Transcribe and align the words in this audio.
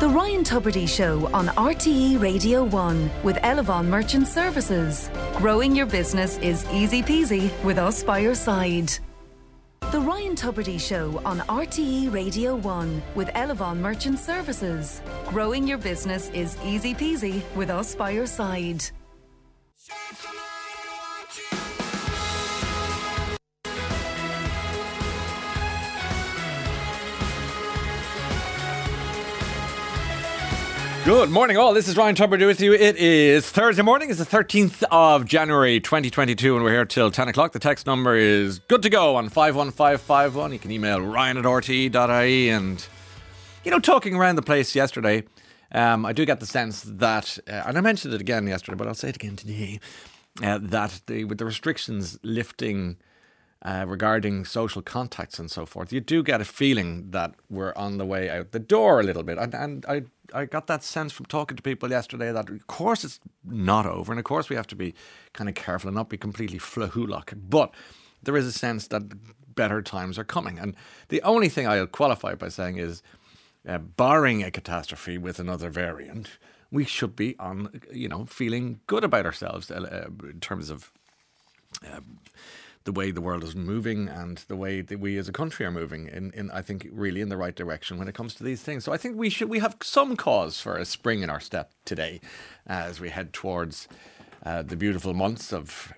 The 0.00 0.08
Ryan 0.08 0.44
Tubridy 0.44 0.88
Show 0.88 1.28
on 1.34 1.48
RTE 1.48 2.22
Radio 2.22 2.64
1 2.64 3.10
with 3.22 3.36
Elavon 3.42 3.84
Merchant 3.84 4.26
Services. 4.26 5.10
Growing 5.36 5.76
your 5.76 5.84
business 5.84 6.38
is 6.38 6.64
easy 6.72 7.02
peasy 7.02 7.50
with 7.62 7.76
us 7.76 8.02
by 8.02 8.20
your 8.20 8.34
side. 8.34 8.90
The 9.92 10.00
Ryan 10.00 10.34
Tubridy 10.34 10.80
Show 10.80 11.20
on 11.26 11.40
RTE 11.40 12.10
Radio 12.14 12.56
1 12.56 13.02
with 13.14 13.28
Elavon 13.34 13.76
Merchant 13.76 14.18
Services. 14.18 15.02
Growing 15.26 15.68
your 15.68 15.76
business 15.76 16.30
is 16.30 16.56
easy 16.64 16.94
peasy 16.94 17.42
with 17.54 17.68
us 17.68 17.94
by 17.94 18.08
your 18.08 18.26
side. 18.26 18.82
Good 31.04 31.30
morning, 31.30 31.56
all. 31.56 31.72
This 31.72 31.88
is 31.88 31.96
Ryan 31.96 32.14
Tubridy 32.14 32.46
with 32.46 32.60
you. 32.60 32.74
It 32.74 32.96
is 32.96 33.48
Thursday 33.50 33.80
morning. 33.82 34.10
It's 34.10 34.18
the 34.18 34.26
13th 34.26 34.82
of 34.90 35.24
January 35.24 35.80
2022, 35.80 36.54
and 36.54 36.62
we're 36.62 36.72
here 36.72 36.84
till 36.84 37.10
10 37.10 37.28
o'clock. 37.28 37.52
The 37.52 37.58
text 37.58 37.86
number 37.86 38.16
is 38.16 38.58
good 38.58 38.82
to 38.82 38.90
go 38.90 39.16
on 39.16 39.30
51551. 39.30 40.52
You 40.52 40.58
can 40.58 40.70
email 40.70 41.00
ryan 41.00 41.38
at 41.38 41.44
rte.ie. 41.44 42.50
And, 42.50 42.86
you 43.64 43.70
know, 43.70 43.78
talking 43.78 44.14
around 44.14 44.36
the 44.36 44.42
place 44.42 44.74
yesterday, 44.74 45.24
um, 45.72 46.04
I 46.04 46.12
do 46.12 46.26
get 46.26 46.38
the 46.38 46.46
sense 46.46 46.82
that, 46.82 47.38
uh, 47.48 47.62
and 47.66 47.78
I 47.78 47.80
mentioned 47.80 48.12
it 48.12 48.20
again 48.20 48.46
yesterday, 48.46 48.76
but 48.76 48.86
I'll 48.86 48.94
say 48.94 49.08
it 49.08 49.16
again 49.16 49.36
today, 49.36 49.80
uh, 50.42 50.58
that 50.60 51.00
the, 51.06 51.24
with 51.24 51.38
the 51.38 51.46
restrictions 51.46 52.18
lifting 52.22 52.98
uh, 53.62 53.84
regarding 53.86 54.44
social 54.44 54.82
contacts 54.82 55.38
and 55.38 55.50
so 55.50 55.66
forth, 55.66 55.92
you 55.92 56.00
do 56.00 56.22
get 56.22 56.40
a 56.40 56.44
feeling 56.44 57.10
that 57.10 57.34
we're 57.50 57.74
on 57.76 57.98
the 57.98 58.06
way 58.06 58.30
out 58.30 58.52
the 58.52 58.58
door 58.58 59.00
a 59.00 59.02
little 59.02 59.22
bit. 59.22 59.38
And, 59.38 59.54
and 59.54 59.86
I, 59.86 60.02
I 60.32 60.46
got 60.46 60.66
that 60.68 60.82
sense 60.82 61.12
from 61.12 61.26
talking 61.26 61.56
to 61.56 61.62
people 61.62 61.90
yesterday 61.90 62.32
that, 62.32 62.48
of 62.48 62.66
course, 62.66 63.04
it's 63.04 63.20
not 63.44 63.86
over. 63.86 64.12
And 64.12 64.18
of 64.18 64.24
course, 64.24 64.48
we 64.48 64.56
have 64.56 64.66
to 64.68 64.76
be 64.76 64.94
kind 65.32 65.48
of 65.48 65.54
careful 65.54 65.88
and 65.88 65.96
not 65.96 66.08
be 66.08 66.16
completely 66.16 66.58
flahulak. 66.58 67.34
But 67.48 67.74
there 68.22 68.36
is 68.36 68.46
a 68.46 68.52
sense 68.52 68.86
that 68.88 69.02
better 69.54 69.82
times 69.82 70.18
are 70.18 70.24
coming. 70.24 70.58
And 70.58 70.74
the 71.08 71.22
only 71.22 71.48
thing 71.48 71.66
I'll 71.66 71.86
qualify 71.86 72.34
by 72.34 72.48
saying 72.48 72.78
is, 72.78 73.02
uh, 73.68 73.76
barring 73.76 74.42
a 74.42 74.50
catastrophe 74.50 75.18
with 75.18 75.38
another 75.38 75.68
variant, 75.68 76.38
we 76.70 76.84
should 76.84 77.14
be 77.14 77.38
on, 77.38 77.80
you 77.92 78.08
know, 78.08 78.24
feeling 78.24 78.80
good 78.86 79.04
about 79.04 79.26
ourselves 79.26 79.70
uh, 79.70 80.08
in 80.22 80.40
terms 80.40 80.70
of 80.70 80.90
uh, 81.86 82.00
the 82.90 82.98
way 82.98 83.12
the 83.12 83.20
world 83.20 83.44
is 83.44 83.54
moving 83.54 84.08
and 84.08 84.38
the 84.48 84.56
way 84.56 84.80
that 84.80 84.98
we 84.98 85.16
as 85.16 85.28
a 85.28 85.32
country 85.32 85.64
are 85.64 85.70
moving 85.70 86.08
in, 86.08 86.32
in 86.32 86.50
I 86.50 86.60
think 86.60 86.88
really 86.90 87.20
in 87.20 87.28
the 87.28 87.36
right 87.36 87.54
direction 87.54 87.98
when 87.98 88.08
it 88.08 88.16
comes 88.16 88.34
to 88.34 88.42
these 88.42 88.62
things. 88.62 88.82
So 88.82 88.92
I 88.92 88.96
think 88.96 89.16
we 89.16 89.30
should 89.30 89.48
we 89.48 89.60
have 89.60 89.76
some 89.80 90.16
cause 90.16 90.60
for 90.60 90.76
a 90.76 90.84
spring 90.84 91.22
in 91.22 91.30
our 91.30 91.38
step 91.38 91.70
today 91.84 92.20
as 92.66 92.98
we 92.98 93.10
head 93.10 93.32
towards 93.32 93.86
uh, 94.44 94.62
the 94.62 94.74
beautiful 94.74 95.14
months 95.14 95.52
of 95.52 95.92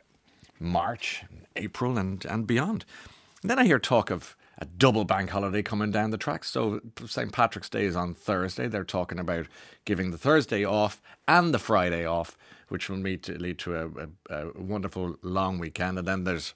March, 0.60 1.24
April 1.56 1.96
and 1.96 2.26
and 2.26 2.46
beyond. 2.46 2.84
And 3.40 3.50
then 3.50 3.58
I 3.58 3.64
hear 3.64 3.78
talk 3.78 4.10
of 4.10 4.36
a 4.58 4.66
double 4.66 5.06
bank 5.06 5.30
holiday 5.30 5.62
coming 5.62 5.90
down 5.90 6.10
the 6.10 6.18
track. 6.18 6.44
So 6.44 6.80
St. 7.06 7.32
Patrick's 7.32 7.70
Day 7.70 7.86
is 7.86 7.96
on 7.96 8.12
Thursday. 8.12 8.68
They're 8.68 8.84
talking 8.84 9.18
about 9.18 9.46
giving 9.86 10.10
the 10.10 10.18
Thursday 10.18 10.62
off 10.62 11.00
and 11.26 11.54
the 11.54 11.58
Friday 11.58 12.04
off, 12.04 12.36
which 12.68 12.90
will 12.90 12.98
meet 12.98 13.28
lead 13.40 13.58
to 13.60 13.76
a, 13.76 13.86
a, 13.86 14.48
a 14.48 14.62
wonderful 14.62 15.16
long 15.22 15.58
weekend. 15.58 15.98
And 15.98 16.06
then 16.06 16.24
there's 16.24 16.52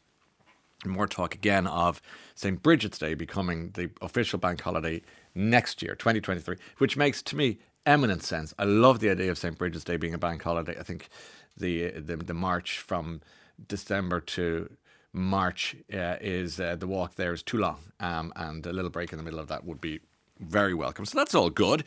more 0.85 1.07
talk 1.07 1.35
again 1.35 1.67
of 1.67 2.03
St. 2.35 2.63
Bridget's 2.63 2.99
Day 2.99 3.15
becoming 3.15 3.71
the 3.71 3.91
official 4.03 4.39
bank 4.39 4.61
holiday 4.61 5.03
next 5.35 5.83
year, 5.83 5.95
2023, 5.95 6.57
which 6.79 6.97
makes 6.97 7.23
to 7.23 7.37
me 7.37 7.59
eminent 7.85 8.23
sense. 8.23 8.53
I 8.59 8.65
love 8.65 9.01
the 9.01 9.11
idea 9.11 9.31
of 9.31 9.39
St. 9.39 9.57
Bridget's 9.57 9.85
Day 9.85 9.97
being 9.97 10.15
a 10.15 10.19
bank 10.19 10.43
holiday. 10.43 10.77
I 10.79 10.83
think 10.83 11.09
the 11.57 11.91
the, 11.91 12.17
the 12.17 12.35
march 12.35 12.79
from 12.79 13.23
December 13.69 14.21
to 14.21 14.71
March 15.13 15.77
uh, 15.95 16.17
is 16.21 16.61
uh, 16.61 16.77
the 16.77 16.87
walk 16.87 17.15
there 17.15 17.33
is 17.33 17.43
too 17.43 17.59
long, 17.59 17.79
um, 18.01 18.33
and 18.37 18.67
a 18.67 18.73
little 18.73 18.91
break 18.91 19.13
in 19.13 19.19
the 19.19 19.25
middle 19.25 19.41
of 19.41 19.49
that 19.49 19.65
would 19.65 19.81
be 19.81 20.01
very 20.39 20.75
welcome. 20.75 21.07
So 21.07 21.17
that's 21.17 21.35
all 21.35 21.49
good 21.49 21.85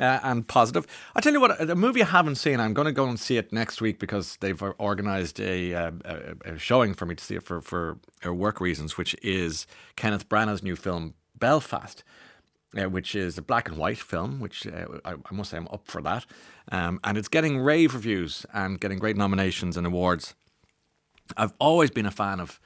uh, 0.00 0.20
and 0.22 0.46
positive. 0.46 0.86
I 1.14 1.20
tell 1.20 1.32
you 1.32 1.40
what, 1.40 1.60
a 1.60 1.74
movie 1.74 2.02
I 2.02 2.06
haven't 2.06 2.36
seen. 2.36 2.60
I'm 2.60 2.74
going 2.74 2.86
to 2.86 2.92
go 2.92 3.06
and 3.08 3.18
see 3.18 3.36
it 3.36 3.52
next 3.52 3.80
week 3.80 3.98
because 3.98 4.36
they've 4.38 4.60
organised 4.62 5.40
a, 5.40 5.74
uh, 5.74 5.90
a, 6.04 6.52
a, 6.52 6.58
showing 6.58 6.94
for 6.94 7.06
me 7.06 7.14
to 7.14 7.24
see 7.24 7.36
it 7.36 7.42
for 7.42 7.60
for 7.60 7.98
work 8.24 8.60
reasons, 8.60 8.96
which 8.96 9.14
is 9.22 9.66
Kenneth 9.96 10.28
Branagh's 10.28 10.62
new 10.62 10.76
film 10.76 11.14
Belfast. 11.38 12.02
Uh, 12.76 12.90
which 12.90 13.14
is 13.14 13.38
a 13.38 13.42
black 13.42 13.68
and 13.68 13.78
white 13.78 13.96
film, 13.96 14.38
which 14.38 14.66
uh, 14.66 14.86
I, 15.04 15.12
I, 15.12 15.34
must 15.34 15.50
say 15.50 15.56
I'm 15.56 15.68
up 15.68 15.86
for 15.86 16.02
that. 16.02 16.26
Um, 16.70 17.00
and 17.04 17.16
it's 17.16 17.28
getting 17.28 17.58
rave 17.58 17.94
reviews 17.94 18.44
and 18.52 18.78
getting 18.78 18.98
great 18.98 19.16
nominations 19.16 19.78
and 19.78 19.86
awards. 19.86 20.34
I've 21.36 21.54
always 21.58 21.90
been 21.90 22.06
a 22.06 22.10
fan 22.10 22.38
of 22.38 22.60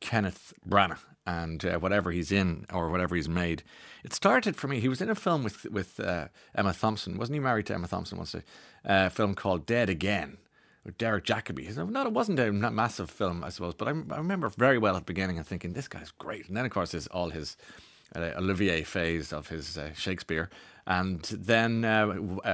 Kenneth 0.00 0.52
Branagh 0.68 1.00
and 1.26 1.64
uh, 1.64 1.78
whatever 1.78 2.10
he's 2.12 2.30
in 2.30 2.66
or 2.72 2.90
whatever 2.90 3.16
he's 3.16 3.28
made. 3.28 3.62
It 4.04 4.14
started 4.14 4.56
for 4.56 4.68
me. 4.68 4.80
He 4.80 4.88
was 4.88 5.00
in 5.00 5.10
a 5.10 5.14
film 5.14 5.42
with 5.42 5.64
with 5.66 6.00
uh, 6.00 6.28
Emma 6.54 6.72
Thompson, 6.72 7.18
wasn't 7.18 7.34
he? 7.34 7.40
Married 7.40 7.66
to 7.66 7.74
Emma 7.74 7.88
Thompson 7.88 8.18
once. 8.18 8.34
A 8.34 8.42
uh, 8.90 9.08
film 9.08 9.34
called 9.34 9.66
Dead 9.66 9.90
Again 9.90 10.38
Derek 10.98 11.24
Jacobi. 11.24 11.76
No, 11.90 12.06
it 12.06 12.12
wasn't 12.12 12.38
a 12.38 12.52
massive 12.52 13.10
film, 13.10 13.42
I 13.44 13.48
suppose, 13.48 13.74
but 13.74 13.88
I, 13.88 13.90
I 13.90 14.18
remember 14.18 14.48
very 14.48 14.78
well 14.78 14.96
at 14.96 15.00
the 15.00 15.12
beginning 15.12 15.38
and 15.38 15.46
thinking 15.46 15.72
this 15.72 15.88
guy's 15.88 16.10
great. 16.12 16.48
And 16.48 16.56
then 16.56 16.64
of 16.64 16.70
course 16.70 16.92
there's 16.92 17.06
all 17.08 17.30
his 17.30 17.56
uh, 18.14 18.30
Olivier 18.36 18.82
phase 18.82 19.32
of 19.32 19.48
his 19.48 19.76
uh, 19.76 19.92
Shakespeare, 19.94 20.48
and 20.86 21.22
then 21.22 21.84
uh, 21.84 22.06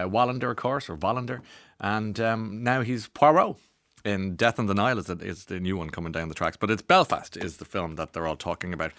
Wallander, 0.09 0.51
of 0.51 0.57
course, 0.57 0.89
or 0.89 0.97
Wallander, 0.97 1.43
and 1.79 2.19
um, 2.21 2.63
now 2.63 2.81
he's 2.81 3.09
Poirot 3.09 3.57
in 4.05 4.37
Death 4.37 4.59
on 4.59 4.67
the 4.67 4.75
Nile 4.75 4.99
is, 4.99 5.09
is 5.09 5.47
the 5.47 5.61
new 5.61 5.77
one 5.77 5.91
coming 5.91 6.13
down 6.13 6.29
the 6.29 6.35
tracks, 6.35 6.57
but 6.57 6.71
it's 6.71 6.83
Belfast 6.83 7.37
is 7.37 7.59
the 7.59 7.65
film 7.65 7.97
that 7.97 8.13
they're 8.13 8.27
all 8.27 8.37
talking 8.37 8.73
about. 8.73 8.93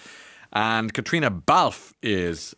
And 0.52 0.94
Caitríona 0.94 1.46
Balfe 1.46 1.94
is 2.02 2.56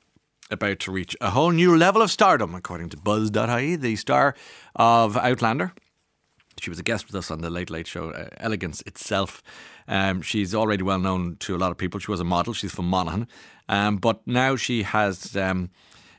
about 0.51 0.79
to 0.79 0.91
reach 0.91 1.15
a 1.21 1.31
whole 1.31 1.51
new 1.51 1.75
level 1.75 2.01
of 2.01 2.11
stardom, 2.11 2.53
according 2.53 2.89
to 2.89 2.97
Buzz.ie, 2.97 3.75
the 3.75 3.95
star 3.95 4.35
of 4.75 5.17
Outlander. 5.17 5.73
She 6.59 6.69
was 6.69 6.79
a 6.79 6.83
guest 6.83 7.07
with 7.07 7.15
us 7.15 7.31
on 7.31 7.41
the 7.41 7.49
Late 7.49 7.69
Late 7.69 7.87
Show, 7.87 8.11
uh, 8.11 8.29
Elegance 8.37 8.81
itself. 8.81 9.43
Um, 9.87 10.21
she's 10.21 10.55
already 10.55 10.83
well 10.83 10.99
known 10.99 11.37
to 11.41 11.55
a 11.55 11.57
lot 11.57 11.71
of 11.71 11.77
people. 11.77 11.99
She 11.99 12.11
was 12.11 12.19
a 12.19 12.25
model. 12.25 12.53
She's 12.53 12.73
from 12.73 12.89
Monaghan, 12.89 13.27
um, 13.67 13.97
but 13.97 14.25
now 14.25 14.55
she 14.55 14.83
has 14.83 15.35
um, 15.35 15.69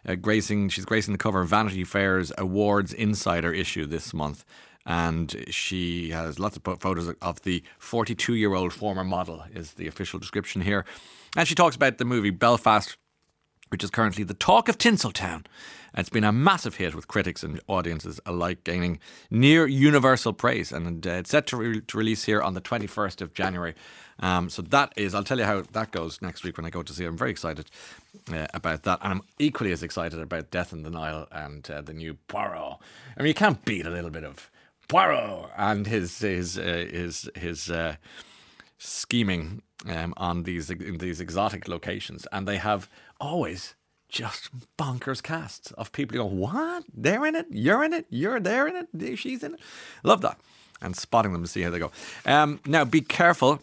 uh, 0.06 0.14
gracing. 0.14 0.68
She's 0.68 0.84
gracing 0.84 1.12
the 1.12 1.18
cover 1.18 1.40
of 1.40 1.48
Vanity 1.48 1.84
Fair's 1.84 2.32
Awards 2.36 2.92
Insider 2.92 3.52
issue 3.52 3.86
this 3.86 4.12
month, 4.12 4.44
and 4.86 5.44
she 5.50 6.10
has 6.10 6.38
lots 6.38 6.56
of 6.56 6.80
photos 6.80 7.12
of 7.20 7.42
the 7.42 7.62
42 7.78 8.34
year 8.34 8.54
old 8.54 8.72
former 8.72 9.04
model, 9.04 9.44
is 9.52 9.72
the 9.72 9.88
official 9.88 10.18
description 10.18 10.62
here. 10.62 10.84
And 11.36 11.46
she 11.46 11.56
talks 11.56 11.76
about 11.76 11.98
the 11.98 12.04
movie 12.04 12.30
Belfast, 12.30 12.96
which 13.68 13.82
is 13.82 13.90
currently 13.90 14.22
the 14.22 14.34
talk 14.34 14.68
of 14.68 14.78
Tinseltown. 14.78 15.44
And 15.92 16.02
it's 16.02 16.10
been 16.10 16.24
a 16.24 16.32
massive 16.32 16.76
hit 16.76 16.94
with 16.94 17.08
critics 17.08 17.42
and 17.42 17.60
audiences 17.66 18.20
alike, 18.26 18.62
gaining 18.64 19.00
near 19.30 19.66
universal 19.66 20.32
praise. 20.32 20.70
And 20.70 21.04
uh, 21.04 21.10
it's 21.10 21.30
set 21.30 21.46
to, 21.48 21.56
re- 21.56 21.80
to 21.80 21.98
release 21.98 22.24
here 22.24 22.40
on 22.40 22.54
the 22.54 22.60
21st 22.60 23.22
of 23.22 23.34
January. 23.34 23.74
Um, 24.20 24.48
so 24.50 24.62
that 24.62 24.92
is, 24.96 25.14
I'll 25.14 25.24
tell 25.24 25.38
you 25.38 25.44
how 25.44 25.62
that 25.72 25.90
goes 25.90 26.22
next 26.22 26.44
week 26.44 26.56
when 26.56 26.64
I 26.64 26.70
go 26.70 26.82
to 26.82 26.92
see 26.92 27.04
it. 27.04 27.08
I'm 27.08 27.18
very 27.18 27.30
excited 27.30 27.70
uh, 28.32 28.46
about 28.54 28.84
that. 28.84 29.00
And 29.02 29.14
I'm 29.14 29.22
equally 29.38 29.72
as 29.72 29.82
excited 29.82 30.20
about 30.20 30.50
Death 30.50 30.72
in 30.72 30.84
the 30.84 30.90
Nile 30.90 31.26
and 31.32 31.68
uh, 31.70 31.80
the 31.80 31.92
new 31.92 32.14
Poirot. 32.28 32.78
I 33.16 33.22
mean, 33.22 33.28
you 33.28 33.34
can't 33.34 33.64
beat 33.64 33.86
a 33.86 33.90
little 33.90 34.10
bit 34.10 34.24
of 34.24 34.50
Poirot 34.88 35.50
and 35.56 35.86
his 35.86 36.18
his 36.18 36.58
uh, 36.58 36.86
his 36.90 37.30
his 37.34 37.70
uh, 37.70 37.96
scheming 38.78 39.62
um, 39.88 40.14
on 40.16 40.44
these 40.44 40.68
these 40.68 41.20
exotic 41.20 41.68
locations, 41.68 42.26
and 42.32 42.46
they 42.46 42.58
have 42.58 42.88
always 43.20 43.74
just 44.08 44.50
bonkers 44.78 45.22
casts 45.22 45.72
of 45.72 45.92
people 45.92 46.16
You 46.16 46.22
go, 46.22 46.28
what? 46.28 46.84
They're 46.94 47.26
in 47.26 47.34
it. 47.34 47.46
You're 47.50 47.84
in 47.84 47.92
it. 47.92 48.06
You're 48.08 48.40
there 48.40 48.68
in 48.68 48.76
it. 48.76 49.18
She's 49.18 49.42
in 49.42 49.54
it. 49.54 49.60
Love 50.04 50.20
that. 50.22 50.38
And 50.80 50.96
spotting 50.96 51.32
them 51.32 51.42
to 51.42 51.48
see 51.48 51.62
how 51.62 51.70
they 51.70 51.78
go. 51.78 51.90
Um, 52.24 52.60
now, 52.66 52.84
be 52.84 53.00
careful 53.00 53.60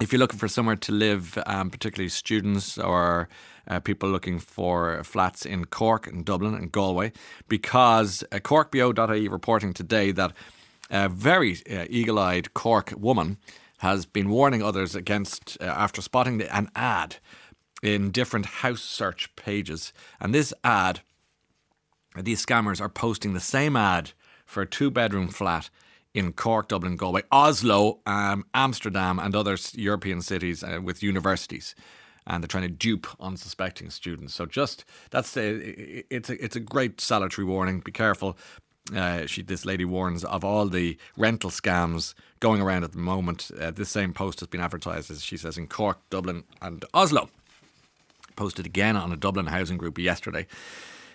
if 0.00 0.12
you're 0.12 0.20
looking 0.20 0.38
for 0.38 0.48
somewhere 0.48 0.76
to 0.76 0.92
live, 0.92 1.38
um, 1.46 1.70
particularly 1.70 2.08
students 2.08 2.78
or 2.78 3.28
uh, 3.68 3.80
people 3.80 4.08
looking 4.08 4.38
for 4.38 5.02
flats 5.04 5.44
in 5.46 5.64
Cork 5.66 6.06
and 6.06 6.24
Dublin 6.24 6.54
and 6.54 6.72
Galway, 6.72 7.12
because 7.48 8.24
uh, 8.32 8.36
CorkBeo.ie 8.36 9.28
reporting 9.28 9.72
today 9.72 10.12
that 10.12 10.32
a 10.90 11.08
very 11.08 11.56
uh, 11.70 11.86
eagle 11.88 12.18
eyed 12.18 12.54
Cork 12.54 12.92
woman 12.96 13.38
has 13.78 14.06
been 14.06 14.28
warning 14.30 14.62
others 14.62 14.94
against, 14.94 15.56
uh, 15.60 15.64
after 15.64 16.00
spotting 16.00 16.38
the, 16.38 16.54
an 16.54 16.70
ad 16.76 17.16
in 17.82 18.12
different 18.12 18.46
house 18.46 18.82
search 18.82 19.34
pages. 19.34 19.92
And 20.20 20.32
this 20.32 20.54
ad, 20.62 21.00
these 22.16 22.44
scammers 22.44 22.80
are 22.80 22.88
posting 22.88 23.32
the 23.32 23.40
same 23.40 23.74
ad 23.76 24.12
for 24.46 24.62
a 24.62 24.66
two 24.66 24.90
bedroom 24.90 25.28
flat 25.28 25.68
in 26.14 26.32
Cork, 26.32 26.68
Dublin, 26.68 26.96
Galway, 26.96 27.22
Oslo, 27.32 28.00
um, 28.06 28.44
Amsterdam, 28.54 29.18
and 29.18 29.34
other 29.34 29.56
European 29.72 30.20
cities 30.20 30.62
uh, 30.62 30.78
with 30.82 31.02
universities. 31.02 31.74
And 32.26 32.42
they're 32.42 32.48
trying 32.48 32.62
to 32.62 32.68
dupe 32.68 33.06
unsuspecting 33.20 33.90
students. 33.90 34.34
So 34.34 34.46
just 34.46 34.84
that's 35.10 35.36
a, 35.36 35.56
it's 36.14 36.30
a 36.30 36.44
it's 36.44 36.56
a 36.56 36.60
great 36.60 37.00
salutary 37.00 37.44
warning. 37.44 37.80
Be 37.80 37.92
careful. 37.92 38.36
Uh, 38.94 39.26
she, 39.26 39.42
this 39.42 39.64
lady 39.64 39.84
warns 39.84 40.24
of 40.24 40.44
all 40.44 40.66
the 40.66 40.98
rental 41.16 41.50
scams 41.50 42.14
going 42.40 42.60
around 42.60 42.82
at 42.82 42.92
the 42.92 42.98
moment. 42.98 43.50
Uh, 43.58 43.70
this 43.70 43.88
same 43.88 44.12
post 44.12 44.40
has 44.40 44.48
been 44.48 44.60
advertised, 44.60 45.08
as 45.08 45.22
she 45.22 45.36
says, 45.36 45.56
in 45.56 45.68
Cork, 45.68 45.98
Dublin, 46.10 46.42
and 46.60 46.84
Oslo. 46.92 47.30
Posted 48.34 48.66
again 48.66 48.96
on 48.96 49.12
a 49.12 49.16
Dublin 49.16 49.46
housing 49.46 49.78
group 49.78 49.98
yesterday. 49.98 50.48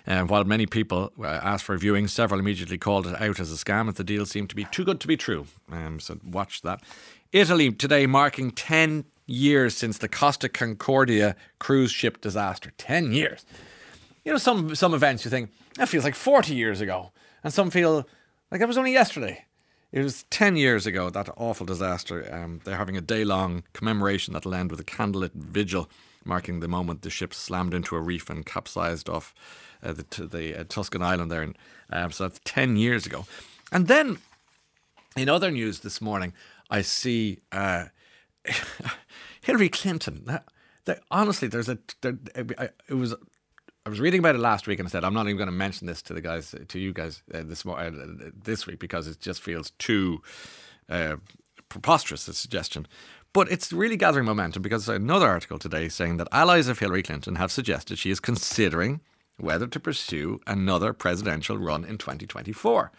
And 0.06 0.30
while 0.30 0.46
many 0.46 0.66
people 0.66 1.12
uh, 1.20 1.26
asked 1.26 1.66
for 1.66 1.78
viewing, 1.78 2.08
several 2.08 2.40
immediately 2.40 2.78
called 2.78 3.08
it 3.08 3.22
out 3.22 3.42
as 3.42 3.52
a 3.52 3.58
scam, 3.58 3.90
as 3.90 3.96
the 3.96 4.06
deal 4.06 4.26
seemed 4.26 4.50
to 4.50 4.56
be 4.56 4.64
too 4.64 4.86
good 4.86 5.02
to 5.02 5.08
be 5.08 5.18
true. 5.18 5.48
Um, 5.70 6.00
so 6.00 6.18
watch 6.24 6.62
that. 6.62 6.82
Italy 7.34 7.72
today 7.74 8.06
marking 8.06 8.52
10 8.52 9.04
years 9.28 9.76
since 9.76 10.00
the 10.00 10.08
Costa 10.08 10.50
Concordia 10.50 11.36
cruise 11.60 11.92
ship 11.92 12.22
disaster. 12.22 12.72
10 12.78 13.12
years. 13.12 13.46
You 14.26 14.32
know, 14.32 14.38
some, 14.38 14.74
some 14.74 14.94
events 14.94 15.24
you 15.24 15.32
think, 15.32 15.52
that 15.76 15.90
feels 15.90 16.04
like 16.04 16.16
40 16.16 16.56
years 16.56 16.82
ago. 16.82 17.12
And 17.44 17.54
some 17.54 17.70
feel 17.70 18.08
like 18.52 18.62
it 18.62 18.68
was 18.68 18.78
only 18.78 18.94
yesterday. 18.94 19.46
It 19.92 20.02
was 20.02 20.24
10 20.32 20.58
years 20.58 20.86
ago, 20.86 21.10
that 21.10 21.30
awful 21.38 21.66
disaster. 21.66 22.28
Um, 22.34 22.62
they're 22.66 22.78
having 22.78 22.98
a 22.98 23.02
day 23.02 23.24
long 23.24 23.64
commemoration 23.74 24.34
that'll 24.34 24.54
end 24.54 24.72
with 24.72 24.80
a 24.80 24.84
candlelit 24.84 25.34
vigil 25.34 25.90
marking 26.26 26.60
the 26.60 26.68
moment 26.68 27.04
the 27.04 27.10
ship 27.10 27.34
slammed 27.34 27.74
into 27.74 27.96
a 27.96 28.02
reef 28.02 28.30
and 28.30 28.46
capsized 28.46 29.08
off 29.08 29.34
uh, 29.82 29.94
the, 29.94 30.26
the 30.26 30.60
uh, 30.60 30.64
Tuscan 30.68 31.02
island 31.02 31.32
there. 31.32 31.42
And, 31.42 31.58
um, 31.90 32.12
so 32.12 32.28
that's 32.28 32.42
10 32.44 32.76
years 32.76 33.06
ago. 33.06 33.26
And 33.72 33.88
then 33.88 34.18
in 35.16 35.30
other 35.30 35.52
news 35.52 35.80
this 35.80 36.02
morning, 36.02 36.34
I 36.70 36.82
see 36.82 37.40
uh, 37.52 37.86
Hillary 39.42 39.70
Clinton. 39.70 40.24
That, 40.86 41.02
honestly, 41.12 41.48
there's 41.48 41.70
a 41.70 41.78
there, 42.02 42.18
it 42.88 42.94
was 42.94 43.16
I 43.86 43.90
was 43.90 44.02
reading 44.02 44.20
about 44.20 44.36
it 44.36 44.40
last 44.40 44.68
week 44.68 44.80
and 44.80 44.88
I 44.88 44.92
said 44.92 45.04
I'm 45.06 45.14
not 45.14 45.28
even 45.28 45.38
going 45.38 45.48
to 45.48 45.54
mention 45.54 45.88
this 45.88 46.02
to 46.04 46.14
the 46.14 46.22
guys 46.22 46.54
to 46.68 46.80
you 46.80 46.92
guys 46.92 47.24
uh, 47.34 47.44
this 47.46 47.66
uh, 47.66 47.92
this 48.34 48.68
week 48.68 48.80
because 48.80 49.08
it 49.08 49.20
just 49.22 49.42
feels 49.42 49.72
too 49.72 50.22
uh, 50.90 51.18
preposterous 51.70 52.28
a 52.28 52.34
suggestion. 52.34 52.88
But 53.34 53.52
it's 53.52 53.72
really 53.72 53.98
gathering 53.98 54.26
momentum 54.26 54.62
because 54.62 54.90
another 54.90 55.28
article 55.28 55.60
today 55.60 55.90
saying 55.90 56.18
that 56.18 56.28
allies 56.32 56.68
of 56.68 56.80
Hillary 56.80 57.04
Clinton 57.04 57.36
have 57.36 57.52
suggested 57.52 57.98
she 57.98 58.10
is 58.10 58.20
considering 58.20 59.02
whether 59.38 59.68
to 59.68 59.80
pursue 59.80 60.40
another 60.48 60.94
presidential 60.94 61.58
run 61.58 61.86
in 61.86 61.98
2024. 61.98 62.92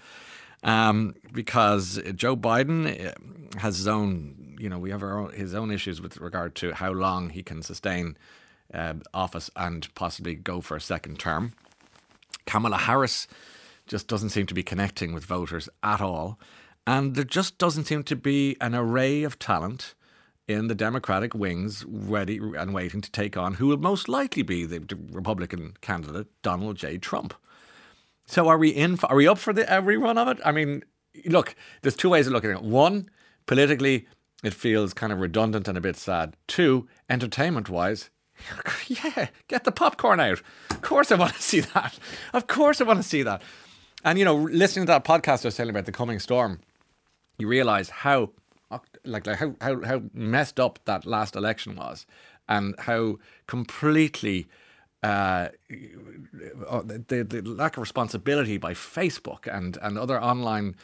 Um, 0.64 1.14
because 1.32 2.00
Joe 2.14 2.37
Biden 2.37 3.06
uh, 3.06 3.58
has 3.58 3.76
his 3.76 3.87
own, 3.87 4.56
you 4.58 4.69
know, 4.69 4.78
we 4.78 4.90
have 4.90 5.02
own, 5.02 5.32
his 5.32 5.55
own 5.55 5.70
issues 5.70 6.00
with 6.00 6.16
regard 6.19 6.55
to 6.56 6.72
how 6.75 6.90
long 6.90 7.31
he 7.31 7.43
can 7.43 7.62
sustain 7.62 8.16
uh, 8.75 8.94
office 9.14 9.50
and 9.56 9.93
possibly 9.94 10.34
go 10.34 10.60
for 10.60 10.76
a 10.76 10.81
second 10.81 11.19
term. 11.19 11.52
Kamala 12.46 12.76
Harris 12.78 13.28
just 13.87 14.08
doesn't 14.08 14.31
seem 14.31 14.46
to 14.46 14.55
be 14.55 14.62
connecting 14.62 15.12
with 15.12 15.25
voters 15.25 15.69
at 15.82 16.00
all. 16.00 16.38
And 16.87 17.14
there 17.14 17.25
just 17.25 17.58
doesn't 17.58 17.84
seem 17.84 18.02
to 18.04 18.16
be 18.16 18.56
an 18.61 18.75
array 18.75 19.22
of 19.22 19.38
talent 19.38 19.94
in 20.46 20.69
the 20.69 20.75
Democratic 20.75 21.34
wings 21.34 21.84
ready 21.87 22.38
and 22.38 22.72
waiting 22.72 23.02
to 23.02 23.11
take 23.11 23.37
on 23.37 23.54
who 23.54 23.66
will 23.66 23.76
most 23.76 24.08
likely 24.08 24.43
be 24.43 24.64
the 24.64 24.81
Republican 25.12 25.76
candidate, 25.82 26.28
Donald 26.43 26.76
J. 26.76 26.96
Trump. 26.96 27.34
So 28.28 28.46
are 28.48 28.58
we 28.58 28.69
in? 28.69 28.96
For, 28.96 29.06
are 29.10 29.16
we 29.16 29.26
up 29.26 29.38
for 29.38 29.52
the 29.52 29.69
every 29.69 29.96
run 29.96 30.19
of 30.19 30.28
it? 30.28 30.38
I 30.44 30.52
mean, 30.52 30.84
look, 31.25 31.56
there's 31.82 31.96
two 31.96 32.10
ways 32.10 32.26
of 32.26 32.34
looking 32.34 32.50
at 32.50 32.58
it. 32.58 32.62
One, 32.62 33.08
politically, 33.46 34.06
it 34.44 34.52
feels 34.52 34.92
kind 34.92 35.12
of 35.12 35.19
redundant 35.19 35.66
and 35.66 35.78
a 35.78 35.80
bit 35.80 35.96
sad. 35.96 36.36
Two, 36.46 36.86
entertainment 37.08 37.70
wise, 37.70 38.10
yeah, 38.86 39.28
get 39.48 39.64
the 39.64 39.72
popcorn 39.72 40.20
out. 40.20 40.42
Of 40.70 40.82
course, 40.82 41.10
I 41.10 41.16
want 41.16 41.34
to 41.34 41.42
see 41.50 41.60
that. 41.60 41.98
Of 42.34 42.46
course, 42.46 42.80
I 42.80 42.84
want 42.84 43.02
to 43.02 43.08
see 43.08 43.22
that. 43.22 43.42
And 44.04 44.19
you 44.19 44.25
know, 44.25 44.36
listening 44.36 44.86
to 44.86 44.92
that 44.92 45.04
podcast 45.04 45.44
I 45.44 45.48
was 45.48 45.56
telling 45.56 45.70
about 45.70 45.86
the 45.86 45.92
coming 45.92 46.19
storm, 46.19 46.60
you 47.38 47.48
realize 47.48 47.88
how 47.90 48.30
like 49.04 49.26
like 49.26 49.38
how 49.38 49.54
how 49.60 49.82
how 49.82 50.02
messed 50.12 50.60
up 50.60 50.78
that 50.84 51.06
last 51.06 51.34
election 51.34 51.76
was, 51.76 52.06
and 52.46 52.75
how 52.80 53.19
completely. 53.46 54.48
Uh, 55.02 55.48
uh 56.68 56.82
the, 56.82 57.24
the 57.28 57.42
lack 57.42 57.76
of 57.76 57.80
responsibility 57.80 58.58
by 58.58 58.74
Facebook 58.74 59.46
and, 59.46 59.78
and 59.80 59.96
other 59.96 60.20
online 60.20 60.74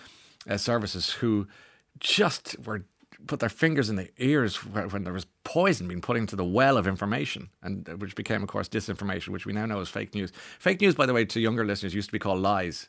uh, 0.49 0.57
services 0.57 1.11
who 1.11 1.49
just 1.99 2.57
were 2.65 2.85
put 3.27 3.41
their 3.41 3.49
fingers 3.49 3.89
in 3.89 3.97
the 3.97 4.11
ears 4.19 4.57
when 4.57 5.05
there 5.05 5.13
was 5.13 5.27
poison 5.45 5.89
being 5.89 6.01
put 6.01 6.17
into 6.17 6.37
the 6.37 6.45
well 6.45 6.77
of 6.77 6.87
information, 6.87 7.49
and 7.63 7.89
uh, 7.89 7.93
which 7.97 8.15
became, 8.15 8.43
of 8.43 8.49
course, 8.49 8.69
disinformation, 8.69 9.29
which 9.29 9.47
we 9.47 9.53
now 9.53 9.67
know 9.67 9.81
is 9.81 9.89
fake 9.89 10.15
news. 10.15 10.33
Fake 10.59 10.81
news, 10.81 10.95
by 10.95 11.07
the 11.07 11.13
way, 11.13 11.25
to 11.25 11.41
younger 11.41 11.65
listeners, 11.65 11.95
used 11.95 12.09
to 12.09 12.13
be 12.13 12.19
called 12.19 12.41
lies. 12.41 12.89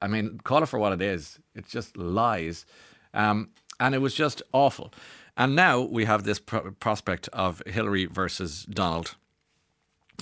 I 0.00 0.08
mean, 0.08 0.40
call 0.44 0.62
it 0.62 0.66
for 0.66 0.78
what 0.78 0.92
it 0.92 1.00
is. 1.00 1.38
It's 1.54 1.70
just 1.70 1.96
lies, 1.96 2.66
um, 3.14 3.50
and 3.80 3.94
it 3.94 3.98
was 3.98 4.14
just 4.14 4.42
awful. 4.52 4.92
And 5.36 5.56
now 5.56 5.80
we 5.80 6.04
have 6.04 6.24
this 6.24 6.38
pro- 6.38 6.72
prospect 6.72 7.28
of 7.32 7.62
Hillary 7.66 8.06
versus 8.06 8.64
Donald 8.64 9.16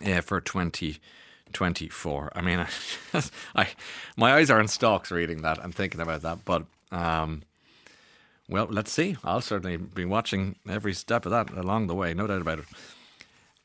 uh, 0.05 0.21
for 0.21 0.41
2024. 0.41 2.33
I 2.35 2.41
mean, 2.41 2.67
I, 3.55 3.69
my 4.17 4.35
eyes 4.35 4.51
are 4.51 4.61
in 4.61 4.69
stocks 4.69 5.11
reading 5.11 5.43
that 5.43 5.63
and 5.63 5.75
thinking 5.75 6.01
about 6.01 6.23
that. 6.23 6.45
But 6.45 6.65
um, 6.93 7.43
well, 8.49 8.67
let's 8.69 8.93
see. 8.93 9.17
I'll 9.23 9.41
certainly 9.41 9.77
be 9.77 10.05
watching 10.05 10.57
every 10.69 10.95
step 10.95 11.25
of 11.25 11.33
that 11.33 11.51
along 11.51 11.87
the 11.87 11.95
way, 11.95 12.15
no 12.15 12.27
doubt 12.27 12.41
about 12.41 12.59
it. 12.59 12.65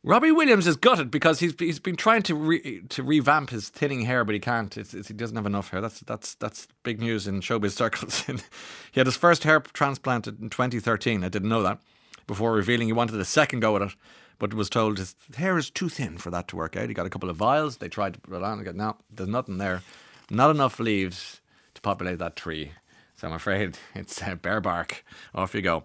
Robbie 0.03 0.31
Williams 0.31 0.67
is 0.67 0.75
gutted 0.75 1.09
because 1.09 1.39
he's 1.39 1.55
he's 1.57 1.79
been 1.79 1.95
trying 1.95 2.21
to 2.23 2.35
re, 2.35 2.81
to 2.89 3.01
revamp 3.01 3.49
his 3.49 3.69
thinning 3.69 4.01
hair, 4.01 4.23
but 4.23 4.35
he 4.35 4.39
can't. 4.39 4.77
It's, 4.77 4.93
it's, 4.93 5.07
he 5.07 5.15
doesn't 5.15 5.35
have 5.35 5.47
enough 5.47 5.69
hair. 5.71 5.81
That's 5.81 6.01
that's 6.01 6.35
that's 6.35 6.67
big 6.83 6.99
news 6.99 7.27
in 7.27 7.41
showbiz 7.41 7.71
circles. 7.71 8.21
he 8.91 8.99
had 8.99 9.07
his 9.07 9.17
first 9.17 9.43
hair 9.43 9.61
transplanted 9.61 10.39
in 10.39 10.51
2013. 10.51 11.23
I 11.23 11.29
didn't 11.29 11.49
know 11.49 11.63
that 11.63 11.79
before 12.27 12.53
revealing 12.53 12.87
he 12.87 12.93
wanted 12.93 13.19
a 13.19 13.25
second 13.25 13.61
go 13.61 13.75
at 13.77 13.81
it, 13.81 13.95
but 14.39 14.53
was 14.53 14.69
told 14.69 14.97
his 14.97 15.15
hair 15.35 15.57
is 15.57 15.69
too 15.69 15.89
thin 15.89 16.17
for 16.17 16.29
that 16.31 16.47
to 16.49 16.55
work 16.55 16.75
out. 16.75 16.87
He 16.87 16.93
got 16.93 17.05
a 17.05 17.09
couple 17.09 17.29
of 17.29 17.37
vials. 17.37 17.77
They 17.77 17.89
tried 17.89 18.15
to 18.15 18.19
put 18.19 18.35
it 18.35 18.43
on 18.43 18.63
got 18.63 18.75
no, 18.75 18.97
there's 19.11 19.29
nothing 19.29 19.57
there, 19.57 19.81
not 20.29 20.51
enough 20.51 20.79
leaves 20.79 21.41
to 21.73 21.81
populate 21.81 22.19
that 22.19 22.35
tree. 22.35 22.71
So 23.15 23.27
I'm 23.27 23.33
afraid 23.33 23.77
it's 23.95 24.21
uh, 24.21 24.35
bare 24.35 24.61
bark. 24.61 25.03
Off 25.33 25.55
you 25.55 25.61
go. 25.61 25.83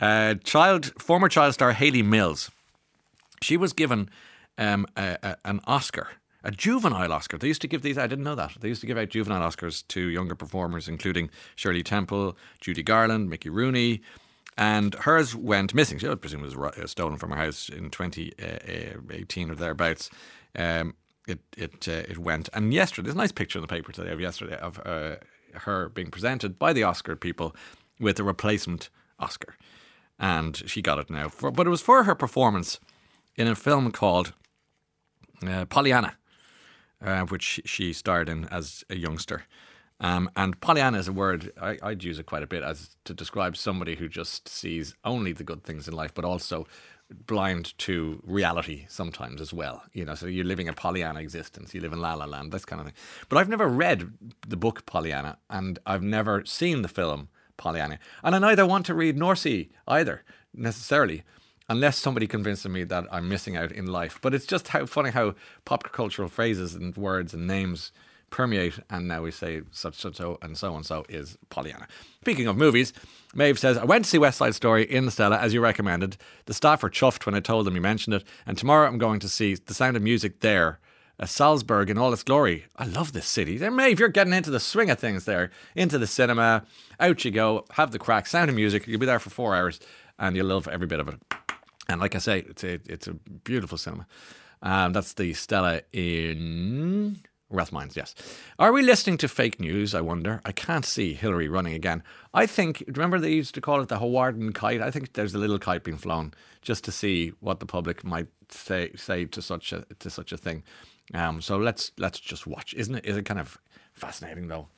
Uh, 0.00 0.34
child, 0.42 0.92
former 1.00 1.28
child 1.28 1.54
star 1.54 1.72
Hayley 1.72 2.02
Mills. 2.02 2.50
She 3.42 3.56
was 3.56 3.72
given 3.72 4.08
um, 4.58 4.86
a, 4.96 5.18
a, 5.22 5.36
an 5.44 5.60
Oscar, 5.66 6.08
a 6.42 6.50
juvenile 6.50 7.12
Oscar. 7.12 7.38
They 7.38 7.46
used 7.46 7.60
to 7.62 7.68
give 7.68 7.82
these. 7.82 7.98
I 7.98 8.06
didn't 8.06 8.24
know 8.24 8.34
that. 8.34 8.56
They 8.60 8.68
used 8.68 8.80
to 8.80 8.86
give 8.86 8.98
out 8.98 9.10
juvenile 9.10 9.48
Oscars 9.48 9.86
to 9.88 10.00
younger 10.00 10.34
performers, 10.34 10.88
including 10.88 11.30
Shirley 11.54 11.82
Temple, 11.82 12.36
Judy 12.60 12.82
Garland, 12.82 13.30
Mickey 13.30 13.50
Rooney. 13.50 14.00
And 14.56 14.94
hers 14.94 15.34
went 15.34 15.74
missing. 15.74 15.98
She, 15.98 16.08
I 16.08 16.14
presume, 16.14 16.42
was 16.42 16.54
uh, 16.54 16.86
stolen 16.86 17.16
from 17.16 17.30
her 17.30 17.36
house 17.36 17.68
in 17.68 17.90
2018 17.90 19.48
uh, 19.48 19.52
or 19.52 19.56
thereabouts. 19.56 20.10
Um, 20.56 20.94
it 21.26 21.40
it 21.56 21.88
uh, 21.88 22.02
it 22.08 22.18
went. 22.18 22.48
And 22.52 22.72
yesterday, 22.72 23.06
there's 23.06 23.16
a 23.16 23.18
nice 23.18 23.32
picture 23.32 23.58
in 23.58 23.62
the 23.62 23.68
paper 23.68 23.92
today 23.92 24.12
of 24.12 24.20
yesterday 24.20 24.56
of 24.56 24.80
uh, 24.84 25.16
her 25.60 25.88
being 25.88 26.10
presented 26.10 26.58
by 26.58 26.72
the 26.72 26.84
Oscar 26.84 27.16
people 27.16 27.54
with 27.98 28.18
a 28.20 28.24
replacement 28.24 28.90
Oscar. 29.18 29.56
And 30.18 30.56
she 30.66 30.82
got 30.82 30.98
it 30.98 31.10
now. 31.10 31.28
For, 31.28 31.50
but 31.50 31.66
it 31.66 31.70
was 31.70 31.80
for 31.80 32.04
her 32.04 32.14
performance 32.14 32.78
in 33.36 33.48
a 33.48 33.54
film 33.54 33.90
called 33.90 34.32
uh, 35.46 35.64
Pollyanna, 35.64 36.16
uh, 37.02 37.22
which 37.22 37.60
she 37.64 37.92
starred 37.92 38.28
in 38.28 38.44
as 38.46 38.84
a 38.88 38.96
youngster. 38.96 39.44
Um, 40.04 40.30
and 40.36 40.60
Pollyanna 40.60 40.98
is 40.98 41.08
a 41.08 41.14
word 41.14 41.50
I, 41.58 41.78
would 41.82 42.04
use 42.04 42.18
it 42.18 42.26
quite 42.26 42.42
a 42.42 42.46
bit 42.46 42.62
as 42.62 42.94
to 43.06 43.14
describe 43.14 43.56
somebody 43.56 43.96
who 43.96 44.06
just 44.06 44.50
sees 44.50 44.94
only 45.02 45.32
the 45.32 45.44
good 45.44 45.64
things 45.64 45.88
in 45.88 45.94
life, 45.94 46.12
but 46.12 46.26
also 46.26 46.66
blind 47.26 47.72
to 47.78 48.20
reality 48.22 48.84
sometimes 48.86 49.40
as 49.40 49.54
well. 49.54 49.82
You 49.94 50.04
know, 50.04 50.14
so 50.14 50.26
you're 50.26 50.44
living 50.44 50.68
a 50.68 50.74
Pollyanna 50.74 51.20
existence. 51.20 51.72
You 51.72 51.80
live 51.80 51.94
in 51.94 52.02
La 52.02 52.12
La 52.12 52.26
Land, 52.26 52.52
this 52.52 52.66
kind 52.66 52.80
of 52.80 52.86
thing. 52.86 52.94
But 53.30 53.38
I've 53.38 53.48
never 53.48 53.66
read 53.66 54.12
the 54.46 54.58
book 54.58 54.84
Pollyanna, 54.84 55.38
and 55.48 55.78
I've 55.86 56.02
never 56.02 56.44
seen 56.44 56.82
the 56.82 56.88
film 56.88 57.30
Pollyanna, 57.56 57.98
and 58.22 58.34
I 58.34 58.38
neither 58.38 58.66
want 58.66 58.84
to 58.86 58.94
read 58.94 59.16
nor 59.16 59.34
see 59.34 59.70
either 59.88 60.22
necessarily. 60.52 61.22
Unless 61.66 61.96
somebody 61.96 62.26
convinces 62.26 62.70
me 62.70 62.84
that 62.84 63.06
I'm 63.10 63.26
missing 63.26 63.56
out 63.56 63.72
in 63.72 63.86
life. 63.86 64.18
But 64.20 64.34
it's 64.34 64.44
just 64.44 64.68
how 64.68 64.84
funny 64.84 65.12
how 65.12 65.34
pop 65.64 65.90
cultural 65.92 66.28
phrases 66.28 66.74
and 66.74 66.94
words 66.94 67.32
and 67.32 67.46
names 67.46 67.90
permeate, 68.34 68.80
and 68.90 69.06
now 69.06 69.22
we 69.22 69.30
say 69.30 69.62
such 69.70 69.94
such 69.94 70.16
so 70.16 70.38
and 70.42 70.58
so 70.58 70.74
and 70.74 70.84
so 70.84 71.04
is 71.08 71.38
Pollyanna. 71.50 71.86
Speaking 72.20 72.48
of 72.48 72.56
movies, 72.56 72.92
Maeve 73.32 73.60
says, 73.60 73.78
I 73.78 73.84
went 73.84 74.04
to 74.04 74.10
see 74.10 74.18
West 74.18 74.38
Side 74.38 74.56
Story 74.56 74.82
in 74.90 75.08
Stella 75.08 75.38
as 75.38 75.54
you 75.54 75.60
recommended. 75.60 76.16
The 76.46 76.54
staff 76.54 76.82
were 76.82 76.90
chuffed 76.90 77.26
when 77.26 77.36
I 77.36 77.40
told 77.40 77.64
them 77.64 77.76
you 77.76 77.80
mentioned 77.80 78.14
it, 78.14 78.24
and 78.44 78.58
tomorrow 78.58 78.88
I'm 78.88 78.98
going 78.98 79.20
to 79.20 79.28
see 79.28 79.54
The 79.54 79.72
Sound 79.72 79.96
of 79.96 80.02
Music 80.02 80.40
there. 80.40 80.80
Uh, 81.20 81.26
Salzburg 81.26 81.90
in 81.90 81.96
all 81.96 82.12
its 82.12 82.24
glory. 82.24 82.64
I 82.74 82.86
love 82.86 83.12
this 83.12 83.28
city. 83.28 83.56
There, 83.56 83.70
Maeve, 83.70 84.00
you're 84.00 84.08
getting 84.08 84.32
into 84.32 84.50
the 84.50 84.58
swing 84.58 84.90
of 84.90 84.98
things 84.98 85.26
there. 85.26 85.52
Into 85.76 85.96
the 85.96 86.08
cinema. 86.08 86.64
Out 86.98 87.24
you 87.24 87.30
go. 87.30 87.66
Have 87.74 87.92
the 87.92 88.00
crack. 88.00 88.26
Sound 88.26 88.50
of 88.50 88.56
Music. 88.56 88.88
You'll 88.88 88.98
be 88.98 89.06
there 89.06 89.20
for 89.20 89.30
four 89.30 89.54
hours 89.54 89.78
and 90.18 90.34
you'll 90.34 90.48
love 90.48 90.66
every 90.66 90.88
bit 90.88 90.98
of 90.98 91.06
it. 91.06 91.20
And 91.88 92.00
like 92.00 92.16
I 92.16 92.18
say, 92.18 92.40
it's 92.40 92.64
a 92.64 92.80
it's 92.86 93.06
a 93.06 93.14
beautiful 93.14 93.78
cinema. 93.78 94.08
Um, 94.60 94.92
that's 94.92 95.12
the 95.12 95.34
Stella 95.34 95.82
in 95.92 97.20
Rathmines, 97.54 97.96
yes. 97.96 98.14
Are 98.58 98.72
we 98.72 98.82
listening 98.82 99.18
to 99.18 99.28
fake 99.28 99.60
news? 99.60 99.94
I 99.94 100.00
wonder. 100.00 100.40
I 100.44 100.52
can't 100.52 100.84
see 100.84 101.14
Hillary 101.14 101.48
running 101.48 101.74
again. 101.74 102.02
I 102.32 102.46
think, 102.46 102.84
remember 102.86 103.18
they 103.18 103.32
used 103.32 103.54
to 103.54 103.60
call 103.60 103.80
it 103.80 103.88
the 103.88 103.98
Hawarden 103.98 104.54
kite? 104.54 104.80
I 104.80 104.90
think 104.90 105.12
there's 105.12 105.34
a 105.34 105.38
little 105.38 105.58
kite 105.58 105.84
being 105.84 105.96
flown 105.96 106.34
just 106.62 106.84
to 106.84 106.92
see 106.92 107.32
what 107.40 107.60
the 107.60 107.66
public 107.66 108.04
might 108.04 108.28
say 108.50 108.90
say 108.94 109.24
to 109.24 109.42
such 109.42 109.72
a 109.72 109.84
to 109.98 110.10
such 110.10 110.32
a 110.32 110.36
thing. 110.36 110.62
Um, 111.12 111.40
so 111.40 111.56
let's 111.56 111.92
let's 111.98 112.18
just 112.18 112.46
watch. 112.46 112.74
Isn't 112.74 112.96
it? 112.96 113.06
Is 113.06 113.16
it 113.16 113.24
kind 113.24 113.40
of 113.40 113.58
fascinating 113.92 114.48
though? 114.48 114.68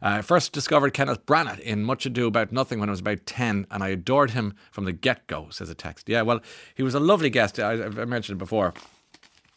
I 0.00 0.18
uh, 0.18 0.22
first 0.22 0.52
discovered 0.52 0.94
Kenneth 0.94 1.24
Branagh 1.26 1.60
in 1.60 1.84
Much 1.84 2.06
Ado 2.06 2.26
About 2.26 2.50
Nothing 2.50 2.80
when 2.80 2.88
I 2.88 2.92
was 2.92 2.98
about 2.98 3.24
10, 3.24 3.68
and 3.70 3.84
I 3.84 3.90
adored 3.90 4.32
him 4.32 4.54
from 4.72 4.84
the 4.84 4.92
get 4.92 5.28
go, 5.28 5.46
says 5.50 5.70
a 5.70 5.76
text. 5.76 6.08
Yeah, 6.08 6.22
well, 6.22 6.40
he 6.74 6.82
was 6.82 6.96
a 6.96 7.00
lovely 7.00 7.30
guest. 7.30 7.60
I, 7.60 7.76
have 7.76 8.08
mentioned 8.08 8.36
it 8.36 8.40
before 8.40 8.74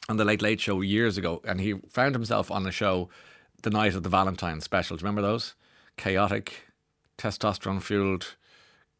on 0.09 0.17
the 0.17 0.25
Late 0.25 0.41
Late 0.41 0.59
Show 0.59 0.81
years 0.81 1.17
ago, 1.17 1.41
and 1.45 1.59
he 1.59 1.75
found 1.89 2.15
himself 2.15 2.51
on 2.51 2.65
a 2.65 2.71
show 2.71 3.09
the 3.63 3.69
night 3.69 3.95
of 3.95 4.03
the 4.03 4.09
Valentine 4.09 4.61
special. 4.61 4.97
Do 4.97 5.01
you 5.01 5.05
remember 5.07 5.21
those? 5.21 5.55
Chaotic, 5.97 6.67
testosterone 7.17 7.81
fueled, 7.81 8.35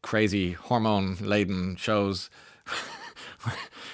crazy, 0.02 0.52
hormone 0.52 1.16
laden 1.20 1.76
shows. 1.76 2.30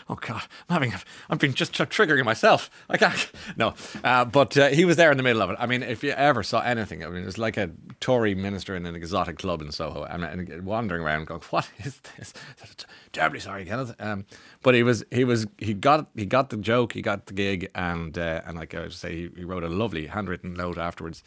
oh 0.09 0.16
God, 0.16 0.42
I'm 0.68 0.75
having, 0.75 0.92
I've 1.30 1.38
been 1.38 1.54
just 1.54 1.73
triggering 1.73 2.25
myself. 2.25 2.71
I 2.88 2.97
can't. 2.97 3.30
No, 3.56 3.75
uh, 4.04 4.25
but 4.25 4.56
uh, 4.56 4.68
he 4.68 4.85
was 4.85 4.97
there 4.97 5.11
in 5.11 5.16
the 5.16 5.23
middle 5.23 5.42
of 5.42 5.50
it. 5.50 5.56
I 5.59 5.66
mean, 5.66 5.82
if 5.82 6.02
you 6.02 6.11
ever 6.11 6.42
saw 6.42 6.61
anything, 6.61 7.04
I 7.04 7.09
mean, 7.09 7.23
it 7.23 7.26
was 7.26 7.38
like 7.38 7.56
a 7.56 7.71
Tory 8.00 8.35
minister 8.35 8.75
in 8.75 8.87
an 8.87 8.94
exotic 8.94 9.38
club 9.38 9.62
in 9.62 9.73
Soho, 9.73 10.04
and, 10.04 10.25
and 10.25 10.64
wandering 10.64 11.02
around 11.02 11.26
going, 11.26 11.42
"What 11.50 11.71
is 11.78 12.00
this?" 12.16 12.32
Terribly 13.12 13.40
sorry, 13.40 13.64
Kenneth. 13.64 13.94
Um, 14.00 14.25
but 14.62 14.75
he 14.75 14.82
was, 14.82 15.04
he 15.11 15.25
was, 15.25 15.47
he 15.59 15.75
got, 15.75 16.09
he 16.14 16.25
got 16.26 16.50
the 16.50 16.56
joke, 16.56 16.92
he 16.92 17.02
got 17.02 17.26
the 17.26 17.35
gig, 17.35 17.71
and 17.75 18.16
uh, 18.16 18.42
and 18.47 18.56
like 18.56 18.75
I 18.75 18.85
was 18.85 18.97
say, 18.97 19.14
he, 19.14 19.30
he 19.37 19.44
wrote 19.44 19.64
a 19.64 19.68
lovely 19.68 20.06
handwritten 20.06 20.54
note 20.54 20.78
afterwards 20.78 21.23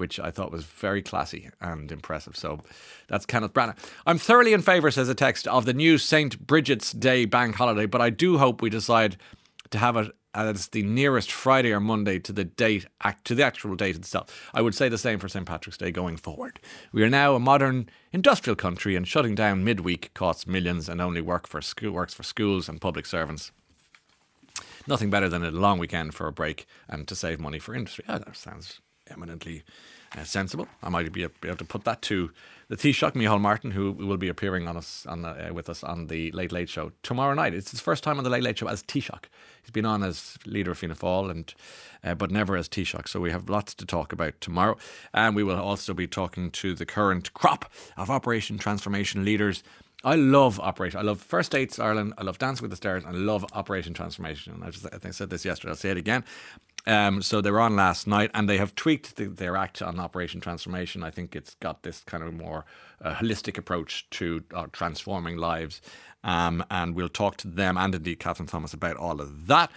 which 0.00 0.18
I 0.18 0.32
thought 0.32 0.50
was 0.50 0.64
very 0.64 1.02
classy 1.02 1.50
and 1.60 1.92
impressive. 1.92 2.36
So 2.36 2.60
that's 3.06 3.26
Kenneth 3.26 3.52
Branagh. 3.52 3.76
I'm 4.06 4.18
thoroughly 4.18 4.52
in 4.52 4.62
favour, 4.62 4.90
says 4.90 5.08
a 5.08 5.14
text, 5.14 5.46
of 5.46 5.66
the 5.66 5.74
new 5.74 5.98
St. 5.98 6.44
Bridget's 6.44 6.90
Day 6.92 7.26
bank 7.26 7.54
holiday, 7.54 7.86
but 7.86 8.00
I 8.00 8.10
do 8.10 8.38
hope 8.38 8.62
we 8.62 8.70
decide 8.70 9.16
to 9.70 9.78
have 9.78 9.96
it 9.96 10.10
as 10.32 10.68
the 10.68 10.82
nearest 10.82 11.30
Friday 11.30 11.72
or 11.72 11.80
Monday 11.80 12.18
to 12.20 12.32
the 12.32 12.44
date, 12.44 12.86
to 13.24 13.34
the 13.34 13.42
actual 13.42 13.74
date 13.74 13.96
itself. 13.96 14.50
I 14.54 14.62
would 14.62 14.74
say 14.74 14.88
the 14.88 14.98
same 14.98 15.18
for 15.18 15.28
St. 15.28 15.44
Patrick's 15.44 15.76
Day 15.76 15.90
going 15.90 16.16
forward. 16.16 16.60
We 16.92 17.02
are 17.02 17.10
now 17.10 17.34
a 17.34 17.40
modern 17.40 17.88
industrial 18.12 18.56
country, 18.56 18.96
and 18.96 19.06
shutting 19.06 19.34
down 19.34 19.64
midweek 19.64 20.14
costs 20.14 20.46
millions 20.46 20.88
and 20.88 21.00
only 21.00 21.20
work 21.20 21.46
for 21.46 21.60
school, 21.60 21.92
works 21.92 22.14
for 22.14 22.22
schools 22.22 22.68
and 22.68 22.80
public 22.80 23.06
servants. 23.06 23.52
Nothing 24.86 25.10
better 25.10 25.28
than 25.28 25.44
a 25.44 25.50
long 25.50 25.78
weekend 25.78 26.14
for 26.14 26.26
a 26.26 26.32
break 26.32 26.66
and 26.88 27.06
to 27.08 27.14
save 27.14 27.38
money 27.38 27.58
for 27.58 27.74
industry. 27.74 28.04
Oh, 28.08 28.18
that 28.18 28.36
sounds 28.36 28.80
eminently 29.10 29.62
uh, 30.16 30.24
sensible. 30.24 30.68
I 30.82 30.88
might 30.88 31.12
be 31.12 31.22
able 31.22 31.56
to 31.56 31.64
put 31.64 31.84
that 31.84 32.02
to 32.02 32.30
the 32.68 32.76
Taoiseach, 32.76 33.14
Micheál 33.14 33.40
Martin, 33.40 33.72
who 33.72 33.92
will 33.92 34.16
be 34.16 34.28
appearing 34.28 34.68
on 34.68 34.76
us 34.76 35.04
on 35.06 35.22
the, 35.22 35.48
uh, 35.48 35.52
with 35.52 35.68
us 35.68 35.82
on 35.82 36.06
the 36.06 36.30
Late 36.32 36.52
Late 36.52 36.68
Show 36.68 36.92
tomorrow 37.02 37.34
night. 37.34 37.52
It's 37.52 37.72
his 37.72 37.80
first 37.80 38.04
time 38.04 38.18
on 38.18 38.24
the 38.24 38.30
Late 38.30 38.44
Late 38.44 38.58
Show 38.58 38.68
as 38.68 38.82
Taoiseach. 38.82 39.24
He's 39.62 39.72
been 39.72 39.84
on 39.84 40.02
as 40.02 40.38
leader 40.46 40.70
of 40.70 40.78
Fianna 40.78 40.94
Fáil, 40.94 41.30
and 41.30 41.54
uh, 42.04 42.14
but 42.14 42.30
never 42.30 42.56
as 42.56 42.68
Taoiseach. 42.68 43.08
So 43.08 43.20
we 43.20 43.30
have 43.30 43.48
lots 43.48 43.74
to 43.74 43.84
talk 43.84 44.12
about 44.12 44.40
tomorrow, 44.40 44.76
and 45.12 45.34
we 45.34 45.42
will 45.42 45.60
also 45.60 45.94
be 45.94 46.06
talking 46.06 46.50
to 46.52 46.74
the 46.74 46.86
current 46.86 47.34
crop 47.34 47.70
of 47.96 48.08
Operation 48.08 48.58
Transformation 48.58 49.24
leaders. 49.24 49.62
I 50.02 50.14
love 50.14 50.58
Operation. 50.60 50.98
I 50.98 51.02
love 51.02 51.20
First 51.20 51.52
Dates 51.52 51.78
Ireland. 51.78 52.14
I 52.16 52.22
love 52.22 52.38
Dancing 52.38 52.62
with 52.62 52.70
the 52.70 52.76
Stars. 52.76 53.04
I 53.04 53.10
love 53.10 53.44
Operation 53.52 53.92
Transformation. 53.92 54.62
I, 54.64 54.70
just, 54.70 54.86
I 54.86 54.90
think 54.90 55.06
I 55.06 55.10
said 55.10 55.30
this 55.30 55.44
yesterday. 55.44 55.70
I'll 55.70 55.76
say 55.76 55.90
it 55.90 55.96
again. 55.96 56.24
Um, 56.86 57.20
so 57.20 57.42
they 57.42 57.50
were 57.50 57.60
on 57.60 57.76
last 57.76 58.06
night, 58.06 58.30
and 58.32 58.48
they 58.48 58.56
have 58.56 58.74
tweaked 58.74 59.16
the, 59.16 59.26
their 59.26 59.56
act 59.56 59.82
on 59.82 60.00
Operation 60.00 60.40
Transformation. 60.40 61.04
I 61.04 61.10
think 61.10 61.36
it's 61.36 61.54
got 61.56 61.82
this 61.82 62.02
kind 62.04 62.22
of 62.22 62.32
more 62.32 62.64
uh, 63.02 63.14
holistic 63.14 63.58
approach 63.58 64.08
to 64.10 64.42
uh, 64.54 64.66
transforming 64.72 65.36
lives. 65.36 65.82
Um, 66.24 66.64
and 66.70 66.94
we'll 66.94 67.08
talk 67.08 67.36
to 67.38 67.48
them 67.48 67.76
and 67.76 67.94
indeed 67.94 68.20
Kathryn 68.20 68.48
Thomas 68.48 68.72
about 68.72 68.96
all 68.96 69.20
of 69.20 69.46
that. 69.46 69.70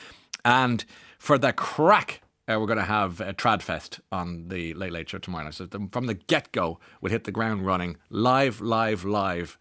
And 0.44 0.84
for 1.18 1.38
the 1.38 1.54
crack 1.54 2.22
uh, 2.46 2.60
we're 2.60 2.68
going 2.68 2.78
to 2.78 2.84
have 2.84 3.22
a 3.22 3.34
Tradfest 3.34 4.02
on 4.12 4.50
the 4.50 4.74
Late 4.74 4.92
Late 4.92 5.10
Show 5.10 5.18
tomorrow. 5.18 5.52
So 5.52 5.68
from 5.92 6.08
the 6.08 6.14
get 6.14 6.52
go, 6.52 6.80
we'll 7.00 7.12
hit 7.12 7.24
the 7.24 7.32
ground 7.32 7.66
running, 7.66 7.96
live, 8.10 8.60
live, 8.60 9.06
live. 9.06 9.58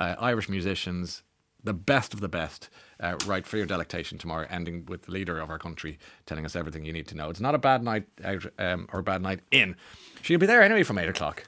Uh, 0.00 0.14
Irish 0.18 0.48
musicians, 0.48 1.22
the 1.62 1.72
best 1.72 2.12
of 2.14 2.20
the 2.20 2.28
best, 2.28 2.68
uh, 3.00 3.16
right 3.26 3.46
for 3.46 3.56
your 3.56 3.66
delectation 3.66 4.18
tomorrow, 4.18 4.46
ending 4.50 4.84
with 4.86 5.02
the 5.02 5.12
leader 5.12 5.40
of 5.40 5.50
our 5.50 5.58
country 5.58 5.98
telling 6.26 6.44
us 6.44 6.54
everything 6.54 6.84
you 6.84 6.92
need 6.92 7.08
to 7.08 7.16
know. 7.16 7.30
It's 7.30 7.40
not 7.40 7.54
a 7.54 7.58
bad 7.58 7.82
night 7.82 8.06
out 8.22 8.44
um, 8.58 8.88
or 8.92 9.00
a 9.00 9.02
bad 9.02 9.22
night 9.22 9.40
in. 9.50 9.76
She'll 10.22 10.38
be 10.38 10.46
there 10.46 10.62
anyway 10.62 10.82
from 10.82 10.98
eight 10.98 11.08
o'clock. 11.08 11.44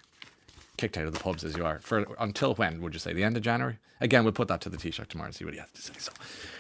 Kicked 0.77 0.99
out 0.99 1.07
of 1.07 1.15
the 1.15 1.21
pubs 1.21 1.45
as 1.45 1.57
you 1.57 1.65
are 1.65 1.79
for 1.81 2.07
until 2.19 2.55
when 2.55 2.83
would 2.83 2.93
you 2.93 2.99
say 2.99 3.13
the 3.13 3.25
end 3.25 3.37
of 3.37 3.43
January? 3.43 3.79
Again, 4.01 4.25
we'll 4.25 4.33
put 4.33 4.49
that 4.49 4.61
to 4.63 4.69
the 4.69 4.77
Taoiseach 4.77 5.09
tomorrow 5.09 5.29
and 5.29 5.35
see 5.35 5.45
what 5.45 5.55
he 5.55 5.61
has 5.61 5.71
to 5.71 5.81
say. 5.81 5.95
So, 5.99 6.13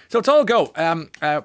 so 0.08 0.18
it's 0.20 0.28
all 0.28 0.44
go. 0.44 0.72
Um, 0.74 1.10
uh, 1.20 1.42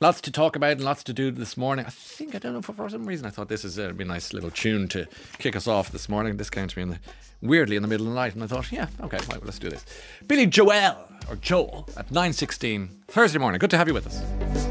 lots 0.00 0.20
to 0.22 0.30
talk 0.30 0.56
about 0.56 0.72
and 0.72 0.84
lots 0.84 1.02
to 1.04 1.12
do 1.12 1.30
this 1.30 1.56
morning. 1.56 1.84
I 1.86 1.90
think 1.90 2.34
I 2.34 2.38
don't 2.38 2.52
know 2.52 2.62
for, 2.62 2.88
some 2.88 3.06
reason 3.06 3.26
I 3.26 3.30
thought 3.30 3.48
this 3.48 3.64
is 3.64 3.78
a, 3.78 3.92
be 3.92 4.04
a 4.04 4.06
nice 4.06 4.32
little 4.32 4.50
tune 4.50 4.88
to 4.88 5.06
kick 5.38 5.56
us 5.56 5.66
off 5.66 5.90
this 5.90 6.08
morning. 6.08 6.36
This 6.36 6.50
came 6.50 6.68
to 6.68 6.78
me 6.78 6.82
in 6.82 6.90
the, 6.90 6.98
weirdly 7.40 7.76
in 7.76 7.82
the 7.82 7.88
middle 7.88 8.06
of 8.06 8.12
the 8.12 8.18
night, 8.18 8.34
and 8.34 8.42
I 8.42 8.46
thought, 8.46 8.70
yeah, 8.72 8.88
okay, 9.00 9.18
well, 9.28 9.40
let's 9.44 9.58
do 9.58 9.68
this. 9.68 9.84
Billy 10.26 10.46
Joel 10.46 10.96
or 11.28 11.36
Joel 11.36 11.88
at 11.96 12.10
nine 12.10 12.32
sixteen 12.32 12.90
Thursday 13.08 13.38
morning. 13.38 13.58
Good 13.58 13.70
to 13.70 13.78
have 13.78 13.88
you 13.88 13.94
with 13.94 14.06
us. 14.06 14.67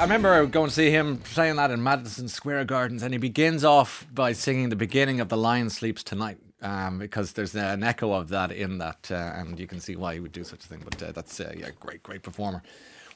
I 0.00 0.04
remember 0.04 0.46
going 0.46 0.70
to 0.70 0.74
see 0.74 0.90
him 0.90 1.18
playing 1.18 1.56
that 1.56 1.70
in 1.70 1.82
Madison 1.82 2.26
Square 2.26 2.64
Gardens, 2.64 3.02
and 3.02 3.12
he 3.12 3.18
begins 3.18 3.64
off 3.64 4.06
by 4.14 4.32
singing 4.32 4.70
the 4.70 4.76
beginning 4.76 5.20
of 5.20 5.28
"The 5.28 5.36
Lion 5.36 5.68
Sleeps 5.68 6.02
Tonight." 6.02 6.38
Um, 6.62 6.98
because 6.98 7.32
there's 7.32 7.54
an 7.54 7.82
echo 7.82 8.10
of 8.14 8.30
that 8.30 8.50
in 8.50 8.78
that, 8.78 9.10
uh, 9.10 9.14
and 9.14 9.60
you 9.60 9.66
can 9.66 9.78
see 9.78 9.96
why 9.96 10.14
he 10.14 10.20
would 10.20 10.32
do 10.32 10.42
such 10.42 10.64
a 10.64 10.66
thing. 10.66 10.80
But 10.82 11.02
uh, 11.02 11.12
that's 11.12 11.38
uh, 11.38 11.52
yeah, 11.54 11.68
great, 11.78 12.02
great 12.02 12.22
performer. 12.22 12.62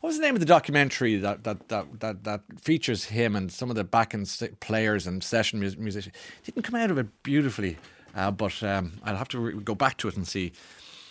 What 0.01 0.09
was 0.09 0.19
the 0.19 0.27
name 0.27 0.35
of 0.35 0.41
the 0.41 0.47
documentary 0.47 1.17
that 1.17 1.45
that 1.45 1.71
that 1.71 2.01
that, 2.01 2.25
that 2.25 2.43
features 2.61 3.05
him 3.05 3.35
and 3.35 3.51
some 3.51 3.71
of 3.71 3.77
the 3.77 3.85
back 3.85 4.13
end 4.13 4.29
players 4.61 5.07
and 5.07 5.25
session 5.25 5.61
mus- 5.61 5.79
musicians? 5.79 6.15
Didn't 6.45 6.65
come 6.65 6.79
out 6.79 6.91
of 6.91 6.99
it 6.99 7.07
beautifully, 7.23 7.79
uh, 8.15 8.31
but 8.31 8.63
um, 8.63 9.01
I'll 9.05 9.17
have 9.17 9.29
to 9.29 9.39
re- 9.39 9.55
go 9.55 9.75
back 9.75 9.97
to 9.99 10.09
it 10.09 10.19
and 10.19 10.29
see. 10.29 10.53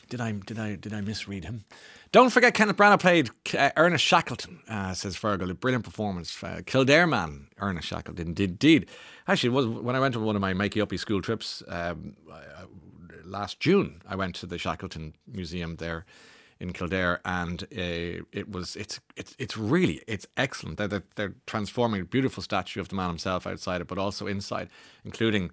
Did 0.07 0.21
I 0.21 0.33
did 0.33 0.59
I 0.59 0.75
did 0.75 0.93
I 0.93 1.01
misread 1.01 1.45
him? 1.45 1.65
Don't 2.13 2.29
forget 2.29 2.53
Kenneth 2.53 2.77
Branagh 2.77 2.99
played 2.99 3.31
uh, 3.57 3.71
Ernest 3.75 4.05
Shackleton, 4.05 4.59
uh, 4.69 4.93
says 4.93 5.17
Fergal. 5.17 5.49
A 5.49 5.55
brilliant 5.55 5.83
performance. 5.83 6.43
Uh, 6.43 6.61
Kildare 6.63 7.07
man, 7.07 7.47
Ernest 7.59 7.87
Shackleton, 7.87 8.35
indeed. 8.37 8.85
Actually, 9.27 9.49
was 9.49 9.65
when 9.65 9.95
I 9.95 9.99
went 9.99 10.15
on 10.15 10.23
one 10.23 10.35
of 10.35 10.41
my 10.41 10.53
makey 10.53 10.79
uppy 10.79 10.97
school 10.97 11.23
trips 11.23 11.63
um, 11.67 12.15
last 13.25 13.59
June, 13.59 13.99
I 14.07 14.15
went 14.15 14.35
to 14.35 14.45
the 14.45 14.59
Shackleton 14.59 15.15
Museum 15.25 15.77
there 15.77 16.05
in 16.59 16.71
Kildare, 16.71 17.19
and 17.25 17.63
uh, 17.63 18.21
it 18.31 18.47
was 18.47 18.75
it's 18.75 18.99
it's 19.15 19.35
it's 19.39 19.57
really 19.57 20.03
it's 20.07 20.27
excellent. 20.37 20.77
They're, 20.77 20.87
they're, 20.87 21.03
they're 21.15 21.33
transforming 21.47 22.01
a 22.01 22.05
beautiful 22.05 22.43
statue 22.43 22.79
of 22.79 22.89
the 22.89 22.95
man 22.95 23.09
himself 23.09 23.47
outside 23.47 23.81
it, 23.81 23.87
but 23.87 23.97
also 23.97 24.27
inside, 24.27 24.69
including 25.03 25.49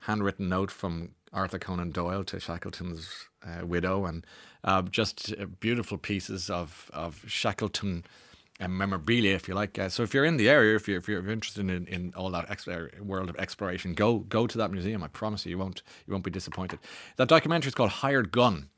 handwritten 0.00 0.50
note 0.50 0.70
from 0.70 1.12
Arthur 1.32 1.58
Conan 1.58 1.92
Doyle 1.92 2.24
to 2.24 2.38
Shackleton's 2.38 3.08
uh, 3.42 3.64
widow, 3.64 4.04
and 4.04 4.26
uh, 4.64 4.82
just 4.82 5.34
uh, 5.38 5.46
beautiful 5.60 5.98
pieces 5.98 6.50
of 6.50 6.90
of 6.92 7.22
Shackleton 7.26 8.04
and 8.60 8.72
uh, 8.72 8.74
memorabilia, 8.74 9.34
if 9.34 9.48
you 9.48 9.54
like. 9.54 9.78
Uh, 9.78 9.88
so 9.88 10.02
if 10.02 10.14
you're 10.14 10.24
in 10.24 10.36
the 10.36 10.48
area, 10.48 10.76
if 10.76 10.86
you're, 10.86 10.98
if 10.98 11.08
you're 11.08 11.28
interested 11.28 11.68
in, 11.68 11.86
in 11.86 12.12
all 12.16 12.30
that 12.30 12.48
ex- 12.50 12.68
world 13.00 13.28
of 13.28 13.36
exploration, 13.36 13.94
go 13.94 14.18
go 14.18 14.46
to 14.46 14.58
that 14.58 14.70
museum. 14.70 15.02
I 15.02 15.08
promise 15.08 15.44
you, 15.44 15.50
you 15.50 15.58
won't 15.58 15.82
you 16.06 16.12
won't 16.12 16.24
be 16.24 16.30
disappointed. 16.30 16.78
That 17.16 17.28
documentary 17.28 17.68
is 17.68 17.74
called 17.74 17.90
Hired 17.90 18.32
Gun. 18.32 18.68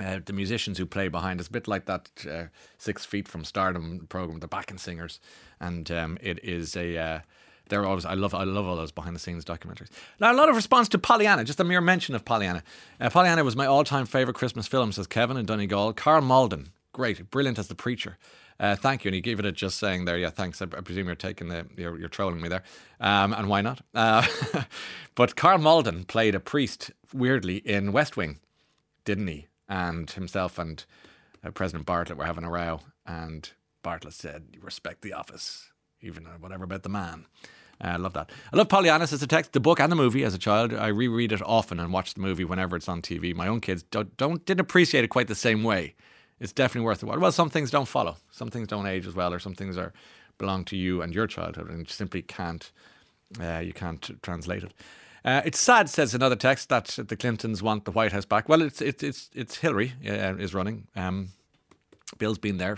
Uh, 0.00 0.18
the 0.24 0.32
musicians 0.32 0.76
who 0.78 0.86
play 0.86 1.06
behind 1.06 1.38
us, 1.38 1.46
a 1.46 1.52
bit 1.52 1.68
like 1.68 1.86
that 1.86 2.10
uh, 2.28 2.44
Six 2.78 3.04
Feet 3.04 3.28
from 3.28 3.44
Stardom 3.44 4.06
program, 4.08 4.40
the 4.40 4.48
backing 4.48 4.78
singers, 4.78 5.20
and 5.60 5.88
um, 5.92 6.18
it 6.20 6.42
is 6.42 6.76
a 6.76 7.22
they're 7.68 7.84
always 7.84 8.04
I 8.04 8.14
love 8.14 8.34
I 8.34 8.44
love 8.44 8.66
all 8.66 8.76
those 8.76 8.92
behind 8.92 9.14
the 9.14 9.20
scenes 9.20 9.44
documentaries. 9.44 9.90
Now 10.20 10.32
a 10.32 10.36
lot 10.36 10.48
of 10.48 10.56
response 10.56 10.88
to 10.90 10.98
Pollyanna, 10.98 11.44
just 11.44 11.60
a 11.60 11.64
mere 11.64 11.80
mention 11.80 12.14
of 12.14 12.24
Pollyanna. 12.24 12.62
Uh, 13.00 13.10
Pollyanna 13.10 13.44
was 13.44 13.56
my 13.56 13.66
all 13.66 13.84
time 13.84 14.06
favorite 14.06 14.34
Christmas 14.34 14.66
film, 14.66 14.92
says 14.92 15.06
Kevin 15.06 15.36
in 15.36 15.46
Donegal. 15.46 15.92
Karl 15.94 16.22
Malden 16.22 16.70
great, 16.94 17.30
brilliant 17.30 17.58
as 17.58 17.68
the 17.68 17.74
preacher. 17.74 18.16
Uh, 18.58 18.76
thank 18.76 19.04
you. 19.04 19.10
And 19.10 19.14
he 19.14 19.20
gave 19.20 19.38
it 19.38 19.44
a 19.44 19.52
just 19.52 19.78
saying 19.78 20.06
there, 20.06 20.16
yeah, 20.16 20.30
thanks. 20.30 20.62
I, 20.62 20.64
I 20.64 20.80
presume 20.80 21.06
you're 21.06 21.16
taking 21.16 21.48
the, 21.48 21.66
you're, 21.76 21.98
you're 21.98 22.08
trolling 22.08 22.40
me 22.40 22.48
there. 22.48 22.62
Um, 23.00 23.34
and 23.34 23.48
why 23.48 23.60
not? 23.60 23.82
Uh, 23.94 24.26
but 25.14 25.36
Karl 25.36 25.58
Malden 25.58 26.04
played 26.04 26.34
a 26.34 26.40
priest 26.40 26.90
weirdly 27.12 27.56
in 27.56 27.92
West 27.92 28.16
Wing, 28.16 28.38
didn't 29.04 29.26
he? 29.26 29.48
And 29.68 30.10
himself 30.10 30.58
and 30.58 30.84
uh, 31.44 31.50
President 31.50 31.86
Bartlet 31.86 32.16
were 32.16 32.24
having 32.24 32.44
a 32.44 32.50
row. 32.50 32.80
And 33.04 33.50
Bartlet 33.82 34.12
said, 34.12 34.56
respect 34.62 35.02
the 35.02 35.12
office, 35.12 35.70
even 36.04 36.24
whatever 36.40 36.64
about 36.64 36.82
the 36.82 36.88
man. 36.88 37.26
Uh, 37.82 37.88
I 37.88 37.96
love 37.96 38.12
that. 38.12 38.30
I 38.52 38.56
love 38.56 38.68
Pollyannas 38.68 39.12
as 39.12 39.22
a 39.22 39.26
text, 39.26 39.52
the 39.52 39.60
book 39.60 39.80
and 39.80 39.90
the 39.90 39.96
movie 39.96 40.22
as 40.22 40.34
a 40.34 40.38
child. 40.38 40.72
I 40.72 40.88
reread 40.88 41.32
it 41.32 41.42
often 41.44 41.80
and 41.80 41.92
watch 41.92 42.14
the 42.14 42.20
movie 42.20 42.44
whenever 42.44 42.76
it's 42.76 42.88
on 42.88 43.02
TV. 43.02 43.34
My 43.34 43.48
own 43.48 43.60
kids 43.60 43.82
don't, 43.82 44.16
don't 44.16 44.44
didn't 44.46 44.60
appreciate 44.60 45.02
it 45.02 45.08
quite 45.08 45.26
the 45.26 45.34
same 45.34 45.64
way 45.64 45.94
it's 46.40 46.52
definitely 46.52 46.84
worth 46.84 47.02
it. 47.02 47.06
Well, 47.06 47.32
some 47.32 47.50
things 47.50 47.70
don't 47.70 47.88
follow. 47.88 48.16
Some 48.30 48.50
things 48.50 48.68
don't 48.68 48.86
age 48.86 49.06
as 49.06 49.14
well, 49.14 49.32
or 49.32 49.38
some 49.38 49.54
things 49.54 49.78
are 49.78 49.92
belong 50.38 50.64
to 50.66 50.76
you 50.76 51.00
and 51.00 51.14
your 51.14 51.26
childhood, 51.26 51.70
and 51.70 51.80
you 51.80 51.84
simply 51.86 52.22
can't 52.22 52.70
uh, 53.40 53.58
you 53.58 53.72
can't 53.72 54.22
translate 54.22 54.62
it. 54.62 54.72
Uh, 55.24 55.40
it's 55.44 55.58
sad, 55.58 55.88
says 55.88 56.14
another 56.14 56.36
text, 56.36 56.68
that 56.68 56.86
the 57.08 57.16
Clintons 57.16 57.62
want 57.62 57.86
the 57.86 57.90
White 57.90 58.12
House 58.12 58.26
back. 58.26 58.48
Well, 58.48 58.62
it's 58.62 58.82
it's 58.82 59.02
it's, 59.02 59.30
it's 59.34 59.56
Hillary 59.56 59.94
uh, 60.06 60.36
is 60.36 60.54
running. 60.54 60.86
Um, 60.94 61.30
Bill's 62.18 62.38
been 62.38 62.58
there. 62.58 62.76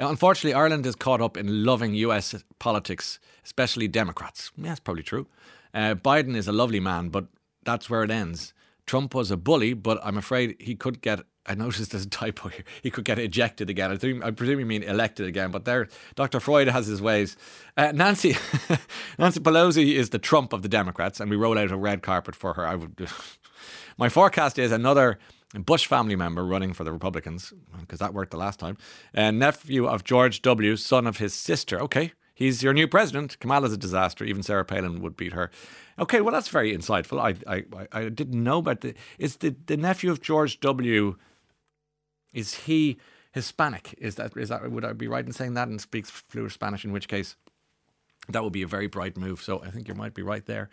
Uh, 0.00 0.08
unfortunately, 0.08 0.54
Ireland 0.54 0.86
is 0.86 0.96
caught 0.96 1.20
up 1.20 1.36
in 1.36 1.64
loving 1.64 1.94
U.S. 1.94 2.34
politics, 2.58 3.18
especially 3.44 3.88
Democrats. 3.88 4.50
Yeah, 4.56 4.68
that's 4.68 4.80
probably 4.80 5.02
true. 5.02 5.26
Uh, 5.72 5.94
Biden 5.94 6.36
is 6.36 6.48
a 6.48 6.52
lovely 6.52 6.80
man, 6.80 7.08
but 7.08 7.26
that's 7.64 7.90
where 7.90 8.04
it 8.04 8.10
ends. 8.10 8.54
Trump 8.86 9.14
was 9.14 9.30
a 9.30 9.36
bully, 9.36 9.72
but 9.74 9.98
I'm 10.04 10.18
afraid 10.18 10.56
he 10.60 10.74
could 10.74 11.00
get 11.00 11.22
I 11.46 11.54
noticed 11.54 11.90
there's 11.90 12.06
a 12.06 12.08
typo 12.08 12.48
here. 12.48 12.64
He 12.82 12.90
could 12.90 13.04
get 13.04 13.18
ejected 13.18 13.68
again. 13.68 13.90
I, 13.90 14.26
I 14.26 14.30
presume 14.30 14.60
you 14.60 14.66
mean 14.66 14.82
elected 14.82 15.26
again, 15.26 15.50
but 15.50 15.66
there, 15.66 15.88
Dr. 16.14 16.40
Freud 16.40 16.68
has 16.68 16.86
his 16.86 17.02
ways. 17.02 17.36
Uh, 17.76 17.92
Nancy, 17.94 18.36
Nancy 19.18 19.40
Pelosi 19.40 19.94
is 19.94 20.10
the 20.10 20.18
Trump 20.18 20.52
of 20.52 20.62
the 20.62 20.68
Democrats, 20.68 21.20
and 21.20 21.30
we 21.30 21.36
roll 21.36 21.58
out 21.58 21.70
a 21.70 21.76
red 21.76 22.02
carpet 22.02 22.34
for 22.34 22.54
her. 22.54 22.66
I 22.66 22.76
would. 22.76 23.08
My 23.98 24.08
forecast 24.08 24.58
is 24.58 24.72
another 24.72 25.18
Bush 25.62 25.86
family 25.86 26.16
member 26.16 26.44
running 26.44 26.72
for 26.72 26.84
the 26.84 26.92
Republicans 26.92 27.52
because 27.80 27.98
that 28.00 28.12
worked 28.12 28.32
the 28.32 28.36
last 28.36 28.58
time. 28.58 28.76
And 29.12 29.38
nephew 29.38 29.86
of 29.86 30.04
George 30.04 30.42
W., 30.42 30.76
son 30.76 31.06
of 31.06 31.18
his 31.18 31.32
sister. 31.34 31.80
Okay, 31.80 32.12
he's 32.34 32.62
your 32.62 32.72
new 32.72 32.88
president. 32.88 33.38
Kamala's 33.40 33.72
a 33.72 33.76
disaster. 33.76 34.24
Even 34.24 34.42
Sarah 34.42 34.64
Palin 34.64 35.00
would 35.00 35.16
beat 35.16 35.32
her. 35.32 35.50
Okay, 35.98 36.20
well 36.20 36.32
that's 36.32 36.48
very 36.48 36.76
insightful. 36.76 37.20
I 37.20 37.34
I, 37.52 37.86
I 37.92 38.08
didn't 38.08 38.42
know 38.42 38.58
about 38.58 38.80
the. 38.80 38.94
Is 39.18 39.36
the 39.36 39.54
the 39.66 39.76
nephew 39.76 40.10
of 40.10 40.20
George 40.20 40.60
W. 40.60 41.16
Is 42.32 42.54
he 42.54 42.98
Hispanic? 43.32 43.94
Is 43.98 44.16
that 44.16 44.36
is 44.36 44.48
that 44.48 44.70
would 44.70 44.84
I 44.84 44.92
be 44.92 45.08
right 45.08 45.24
in 45.24 45.32
saying 45.32 45.54
that 45.54 45.68
and 45.68 45.80
speaks 45.80 46.10
fluent 46.10 46.52
Spanish? 46.52 46.84
In 46.84 46.92
which 46.92 47.08
case, 47.08 47.36
that 48.28 48.42
would 48.42 48.52
be 48.52 48.62
a 48.62 48.66
very 48.66 48.86
bright 48.86 49.16
move. 49.16 49.42
So 49.42 49.62
I 49.62 49.70
think 49.70 49.88
you 49.88 49.94
might 49.94 50.14
be 50.14 50.22
right 50.22 50.44
there. 50.46 50.70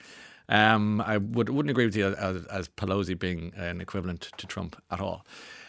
Um, 0.50 1.02
I 1.02 1.18
would 1.18 1.50
wouldn't 1.50 1.72
agree 1.72 1.86
with 1.86 1.96
you 1.96 2.08
as, 2.08 2.46
as 2.46 2.68
Pelosi 2.70 3.18
being 3.18 3.54
an 3.56 3.82
equivalent 3.82 4.30
to 4.38 4.48
Trump 4.48 4.82
at 4.92 5.00
all. 5.00 5.26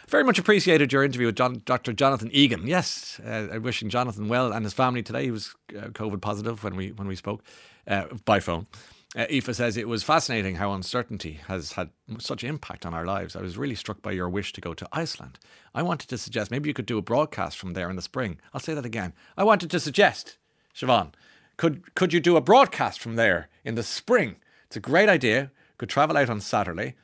Very 0.07 0.23
much 0.23 0.37
appreciated 0.37 0.91
your 0.91 1.03
interview 1.03 1.27
with 1.27 1.35
John, 1.35 1.61
Dr. 1.65 1.93
Jonathan 1.93 2.29
Egan. 2.31 2.67
Yes, 2.67 3.19
uh, 3.25 3.59
wishing 3.61 3.89
Jonathan 3.89 4.27
well 4.27 4.51
and 4.51 4.65
his 4.65 4.73
family 4.73 5.01
today. 5.01 5.23
He 5.23 5.31
was 5.31 5.55
uh, 5.71 5.87
COVID 5.87 6.21
positive 6.21 6.63
when 6.63 6.75
we 6.75 6.91
when 6.91 7.07
we 7.07 7.15
spoke 7.15 7.43
uh, 7.87 8.05
by 8.25 8.39
phone. 8.39 8.67
Uh, 9.15 9.25
Aoife 9.29 9.55
says 9.55 9.77
it 9.77 9.87
was 9.87 10.03
fascinating 10.03 10.55
how 10.55 10.73
uncertainty 10.73 11.39
has 11.47 11.73
had 11.73 11.89
such 12.17 12.43
impact 12.43 12.85
on 12.85 12.95
our 12.95 13.05
lives. 13.05 13.35
I 13.35 13.41
was 13.41 13.57
really 13.57 13.75
struck 13.75 14.01
by 14.01 14.11
your 14.11 14.27
wish 14.27 14.53
to 14.53 14.61
go 14.61 14.73
to 14.73 14.87
Iceland. 14.91 15.37
I 15.75 15.83
wanted 15.83 16.09
to 16.09 16.17
suggest 16.17 16.49
maybe 16.49 16.67
you 16.67 16.73
could 16.73 16.87
do 16.87 16.97
a 16.97 17.03
broadcast 17.03 17.59
from 17.59 17.73
there 17.73 17.89
in 17.91 17.95
the 17.95 18.01
spring. 18.01 18.39
I'll 18.53 18.59
say 18.59 18.73
that 18.73 18.85
again. 18.85 19.13
I 19.37 19.43
wanted 19.43 19.69
to 19.71 19.79
suggest, 19.79 20.37
Siobhan, 20.75 21.13
could 21.57 21.93
could 21.93 22.11
you 22.11 22.19
do 22.19 22.35
a 22.35 22.41
broadcast 22.41 22.99
from 22.99 23.15
there 23.15 23.49
in 23.63 23.75
the 23.75 23.83
spring? 23.83 24.37
It's 24.73 24.77
a 24.77 24.91
great 24.91 25.07
idea. 25.07 25.51
Could 25.77 25.89
travel 25.89 26.17
out 26.17 26.31
on 26.31 26.41
Saturday, 26.41 26.95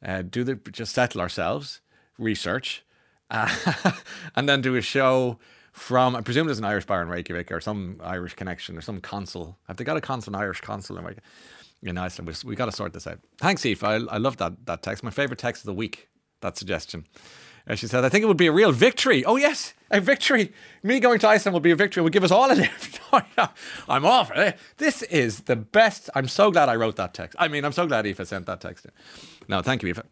uh, 0.00 0.22
do 0.22 0.44
the 0.44 0.54
just 0.54 0.94
settle 0.94 1.20
ourselves, 1.20 1.80
research, 2.18 2.84
uh, 3.32 3.52
and 4.36 4.48
then 4.48 4.60
do 4.60 4.76
a 4.76 4.80
show 4.80 5.40
from 5.72 6.14
I 6.14 6.20
presume 6.20 6.46
there's 6.46 6.60
an 6.60 6.64
Irish 6.64 6.86
bar 6.86 7.02
in 7.02 7.08
Reykjavik 7.08 7.50
or 7.50 7.60
some 7.60 8.00
Irish 8.00 8.34
connection 8.34 8.78
or 8.78 8.80
some 8.80 9.00
consul. 9.00 9.58
Have 9.66 9.76
they 9.76 9.82
got 9.82 9.96
a 9.96 10.00
consul, 10.00 10.36
an 10.36 10.40
Irish 10.40 10.60
consul 10.60 10.98
in 10.98 11.04
Reykjavik? 11.04 11.24
In 11.82 11.98
Iceland, 11.98 12.28
we, 12.28 12.50
we 12.50 12.54
got 12.54 12.66
to 12.66 12.72
sort 12.72 12.92
this 12.92 13.08
out. 13.08 13.18
Thanks, 13.38 13.66
Eve. 13.66 13.82
I, 13.82 13.94
I 13.94 14.18
love 14.18 14.36
that 14.36 14.66
that 14.66 14.84
text. 14.84 15.02
My 15.02 15.10
favorite 15.10 15.40
text 15.40 15.62
of 15.62 15.66
the 15.66 15.74
week. 15.74 16.10
That 16.42 16.56
suggestion. 16.56 17.06
Uh, 17.68 17.74
she 17.74 17.86
said, 17.86 18.04
"I 18.04 18.08
think 18.08 18.22
it 18.22 18.26
would 18.26 18.36
be 18.36 18.46
a 18.46 18.52
real 18.52 18.72
victory." 18.72 19.24
Oh 19.24 19.36
yes, 19.36 19.74
a 19.90 20.00
victory. 20.00 20.52
Me 20.82 21.00
going 21.00 21.18
to 21.20 21.28
Iceland 21.28 21.54
would 21.54 21.62
be 21.62 21.70
a 21.70 21.76
victory. 21.76 22.00
It 22.00 22.04
would 22.04 22.12
give 22.12 22.24
us 22.24 22.30
all 22.30 22.50
a 22.50 22.54
lift. 22.64 23.00
I'm 23.88 24.04
off. 24.04 24.30
This 24.78 25.02
is 25.02 25.40
the 25.40 25.56
best. 25.56 26.10
I'm 26.14 26.28
so 26.28 26.50
glad 26.50 26.68
I 26.68 26.76
wrote 26.76 26.96
that 26.96 27.14
text. 27.14 27.36
I 27.38 27.48
mean, 27.48 27.64
I'm 27.64 27.72
so 27.72 27.86
glad 27.86 28.06
Eva 28.06 28.24
sent 28.24 28.46
that 28.46 28.60
text. 28.60 28.84
in. 28.84 28.92
No, 29.48 29.62
thank 29.62 29.82
you, 29.82 29.88
Eva. 29.88 30.04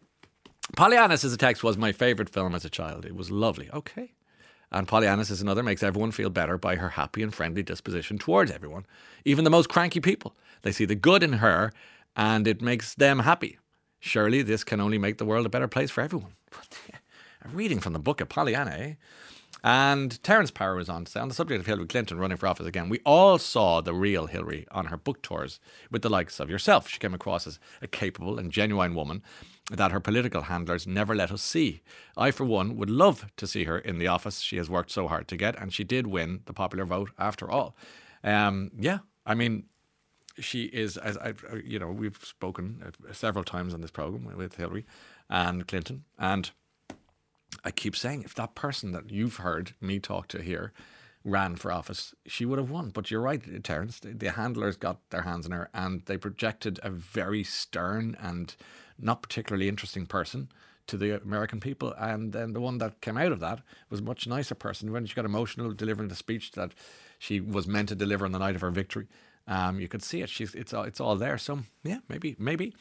Pollyannas 0.77 1.25
as 1.25 1.33
a 1.33 1.37
text 1.37 1.63
was 1.63 1.77
my 1.77 1.91
favorite 1.91 2.29
film 2.29 2.53
as 2.53 2.65
a 2.65 2.69
child. 2.69 3.05
It 3.05 3.15
was 3.15 3.31
lovely. 3.31 3.69
Okay. 3.73 4.13
And 4.71 4.87
Pollyannas 4.87 5.31
is 5.31 5.41
another, 5.41 5.63
makes 5.63 5.81
everyone 5.81 6.11
feel 6.11 6.29
better 6.29 6.57
by 6.57 6.75
her 6.75 6.89
happy 6.89 7.23
and 7.23 7.33
friendly 7.33 7.63
disposition 7.63 8.19
towards 8.19 8.51
everyone, 8.51 8.85
even 9.25 9.43
the 9.43 9.49
most 9.49 9.67
cranky 9.69 9.99
people. 9.99 10.35
They 10.61 10.71
see 10.71 10.85
the 10.85 10.93
good 10.95 11.23
in 11.23 11.33
her 11.33 11.73
and 12.15 12.47
it 12.47 12.61
makes 12.61 12.93
them 12.93 13.19
happy. 13.19 13.57
Surely 13.99 14.43
this 14.43 14.63
can 14.63 14.79
only 14.79 14.97
make 14.99 15.17
the 15.17 15.25
world 15.25 15.45
a 15.45 15.49
better 15.49 15.67
place 15.67 15.89
for 15.89 16.01
everyone. 16.01 16.33
a 17.43 17.49
reading 17.49 17.79
from 17.79 17.93
the 17.93 17.99
book 17.99 18.21
of 18.21 18.29
Pollyanna, 18.29 18.71
eh? 18.71 18.93
And 19.63 20.21
Terence 20.23 20.51
Power 20.51 20.75
was 20.75 20.87
on 20.87 21.05
to 21.05 21.11
say, 21.11 21.19
on 21.19 21.27
the 21.27 21.33
subject 21.33 21.59
of 21.59 21.65
Hillary 21.65 21.87
Clinton 21.87 22.17
running 22.17 22.37
for 22.37 22.47
office 22.47 22.65
again, 22.65 22.87
we 22.87 22.99
all 23.05 23.37
saw 23.37 23.81
the 23.81 23.93
real 23.93 24.27
Hillary 24.27 24.65
on 24.71 24.85
her 24.85 24.95
book 24.95 25.21
tours 25.21 25.59
with 25.91 26.01
the 26.01 26.09
likes 26.09 26.39
of 26.39 26.49
yourself. 26.49 26.87
She 26.87 26.99
came 26.99 27.13
across 27.13 27.45
as 27.45 27.59
a 27.81 27.87
capable 27.87 28.39
and 28.39 28.51
genuine 28.51 28.95
woman 28.95 29.21
that 29.69 29.91
her 29.91 29.99
political 29.99 30.43
handlers 30.43 30.87
never 30.87 31.13
let 31.13 31.31
us 31.31 31.41
see. 31.41 31.81
I, 32.15 32.31
for 32.31 32.45
one, 32.45 32.77
would 32.77 32.89
love 32.89 33.25
to 33.37 33.47
see 33.47 33.65
her 33.65 33.77
in 33.77 33.99
the 33.99 34.07
office 34.07 34.39
she 34.39 34.57
has 34.57 34.69
worked 34.69 34.91
so 34.91 35.07
hard 35.07 35.27
to 35.27 35.37
get, 35.37 35.59
and 35.59 35.73
she 35.73 35.83
did 35.83 36.07
win 36.07 36.41
the 36.45 36.53
popular 36.53 36.85
vote 36.85 37.11
after 37.19 37.49
all. 37.51 37.75
Um, 38.23 38.71
yeah, 38.79 38.99
I 39.25 39.35
mean, 39.35 39.65
she 40.39 40.65
is, 40.65 40.97
as 40.97 41.17
I, 41.17 41.33
you 41.63 41.79
know, 41.79 41.91
we've 41.91 42.19
spoken 42.23 42.93
several 43.11 43.43
times 43.43 43.73
on 43.73 43.81
this 43.81 43.91
program 43.91 44.37
with 44.37 44.55
Hillary 44.55 44.85
and 45.29 45.67
Clinton, 45.67 46.05
and 46.17 46.51
I 47.63 47.71
keep 47.71 47.95
saying 47.95 48.23
if 48.23 48.33
that 48.35 48.55
person 48.55 48.91
that 48.91 49.11
you've 49.11 49.37
heard 49.37 49.73
me 49.81 49.99
talk 49.99 50.27
to 50.29 50.41
here 50.41 50.73
ran 51.23 51.55
for 51.55 51.71
office, 51.71 52.13
she 52.25 52.45
would 52.45 52.59
have 52.59 52.69
won. 52.69 52.89
But 52.89 53.11
you're 53.11 53.21
right, 53.21 53.63
Terence. 53.63 53.99
The 54.01 54.31
handlers 54.31 54.77
got 54.77 55.09
their 55.09 55.23
hands 55.23 55.45
on 55.45 55.51
her, 55.51 55.69
and 55.73 56.03
they 56.05 56.17
projected 56.17 56.79
a 56.83 56.89
very 56.89 57.43
stern 57.43 58.15
and 58.19 58.55
not 58.97 59.21
particularly 59.21 59.67
interesting 59.67 60.05
person 60.05 60.49
to 60.87 60.97
the 60.97 61.21
American 61.21 61.59
people. 61.59 61.93
And 61.97 62.33
then 62.33 62.53
the 62.53 62.61
one 62.61 62.79
that 62.79 63.01
came 63.01 63.17
out 63.17 63.31
of 63.31 63.39
that 63.39 63.61
was 63.89 63.99
a 63.99 64.03
much 64.03 64.27
nicer 64.27 64.55
person. 64.55 64.91
When 64.91 65.05
she 65.05 65.15
got 65.15 65.25
emotional 65.25 65.71
delivering 65.73 66.09
the 66.09 66.15
speech 66.15 66.53
that 66.53 66.73
she 67.19 67.39
was 67.39 67.67
meant 67.67 67.89
to 67.89 67.95
deliver 67.95 68.25
on 68.25 68.31
the 68.31 68.39
night 68.39 68.55
of 68.55 68.61
her 68.61 68.71
victory, 68.71 69.07
um, 69.47 69.79
you 69.79 69.87
could 69.87 70.03
see 70.03 70.21
it. 70.21 70.29
She's 70.29 70.55
it's 70.55 70.73
all 70.73 70.83
it's 70.83 70.99
all 70.99 71.15
there. 71.15 71.37
So 71.37 71.59
yeah, 71.83 71.99
maybe 72.07 72.35
maybe. 72.39 72.73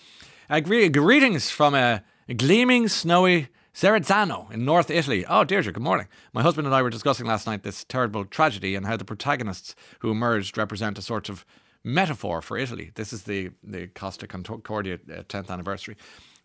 Uh, 0.50 0.60
greetings 0.60 1.50
from 1.50 1.74
a 1.74 2.02
gleaming 2.34 2.88
snowy 2.88 3.48
Serrazzano 3.78 4.50
in 4.50 4.64
North 4.64 4.90
Italy. 4.90 5.24
Oh, 5.28 5.44
Deirdre, 5.44 5.72
good 5.72 5.84
morning. 5.84 6.08
My 6.32 6.42
husband 6.42 6.66
and 6.66 6.74
I 6.74 6.82
were 6.82 6.90
discussing 6.90 7.26
last 7.26 7.46
night 7.46 7.62
this 7.62 7.84
terrible 7.84 8.24
tragedy 8.24 8.74
and 8.74 8.84
how 8.84 8.96
the 8.96 9.04
protagonists 9.04 9.76
who 10.00 10.10
emerged 10.10 10.58
represent 10.58 10.98
a 10.98 11.02
sort 11.02 11.28
of 11.28 11.46
metaphor 11.84 12.42
for 12.42 12.58
Italy. 12.58 12.90
This 12.96 13.12
is 13.12 13.22
the, 13.22 13.50
the 13.62 13.86
Costa 13.86 14.26
Concordia 14.26 14.98
10th 14.98 15.48
uh, 15.48 15.52
anniversary. 15.52 15.96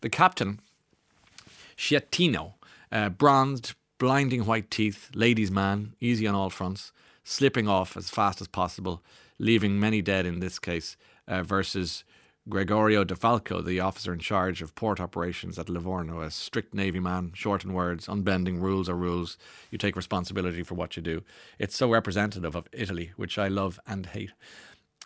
The 0.01 0.11
captain, 0.11 0.59
Schettino, 1.75 2.53
uh, 2.91 3.09
bronzed, 3.09 3.73
blinding 3.97 4.45
white 4.45 4.69
teeth, 4.69 5.09
ladies' 5.15 5.49
man, 5.49 5.95
easy 5.99 6.27
on 6.27 6.35
all 6.35 6.51
fronts, 6.51 6.91
slipping 7.23 7.67
off 7.67 7.97
as 7.97 8.11
fast 8.11 8.41
as 8.41 8.47
possible, 8.47 9.01
leaving 9.39 9.79
many 9.79 10.03
dead 10.03 10.27
in 10.27 10.39
this 10.39 10.59
case, 10.59 10.97
uh, 11.27 11.41
versus 11.41 12.03
Gregorio 12.49 13.05
De 13.05 13.15
Falco, 13.15 13.61
the 13.61 13.79
officer 13.79 14.11
in 14.11 14.19
charge 14.19 14.61
of 14.61 14.75
port 14.75 14.99
operations 14.99 15.57
at 15.57 15.69
Livorno, 15.69 16.19
a 16.19 16.29
strict 16.29 16.73
Navy 16.73 16.99
man, 16.99 17.31
short 17.33 17.63
in 17.63 17.73
words, 17.73 18.09
unbending 18.09 18.59
rules 18.59 18.89
are 18.89 18.97
rules. 18.97 19.37
You 19.71 19.77
take 19.77 19.95
responsibility 19.95 20.61
for 20.61 20.75
what 20.75 20.97
you 20.97 21.01
do. 21.01 21.23
It's 21.57 21.75
so 21.75 21.89
representative 21.89 22.53
of 22.53 22.67
Italy, 22.73 23.13
which 23.15 23.37
I 23.37 23.47
love 23.47 23.79
and 23.87 24.07
hate. 24.07 24.33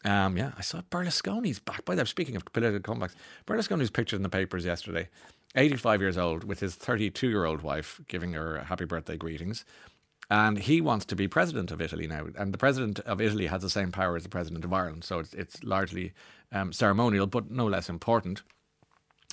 Um, 0.04 0.36
yeah, 0.36 0.54
I 0.58 0.62
saw 0.62 0.82
Berlusconi's 0.82 1.60
back. 1.60 1.86
By 1.86 1.94
the 1.94 2.02
way, 2.02 2.06
speaking 2.06 2.36
of 2.36 2.46
political 2.46 2.96
comebacks, 2.96 3.14
Berlusconi's 3.46 3.92
pictured 3.92 4.16
in 4.16 4.24
the 4.24 4.30
papers 4.30 4.66
yesterday. 4.66 5.08
85 5.56 6.02
years 6.02 6.18
old 6.18 6.44
with 6.44 6.60
his 6.60 6.76
32 6.76 7.30
year 7.30 7.46
old 7.46 7.62
wife 7.62 8.02
giving 8.08 8.34
her 8.34 8.64
happy 8.64 8.86
birthday 8.86 9.16
greetings. 9.16 9.64
And 10.30 10.58
he 10.58 10.82
wants 10.82 11.06
to 11.06 11.16
be 11.16 11.28
president 11.28 11.72
of 11.72 11.82
Italy 11.82 12.06
now. 12.06 12.28
And 12.38 12.54
the 12.54 12.58
president 12.58 13.00
of 13.02 13.22
Italy 13.22 13.48
has 13.48 13.62
the 13.62 13.70
same 13.70 13.92
power 13.92 14.16
as 14.18 14.24
the 14.24 14.30
president 14.30 14.66
of 14.66 14.74
Ireland. 14.74 15.04
So 15.04 15.20
it's, 15.20 15.34
it's 15.34 15.64
largely 15.64 16.14
um, 16.52 16.74
ceremonial, 16.74 17.28
but 17.28 17.50
no 17.50 17.66
less 17.66 17.90
important. 17.90 18.42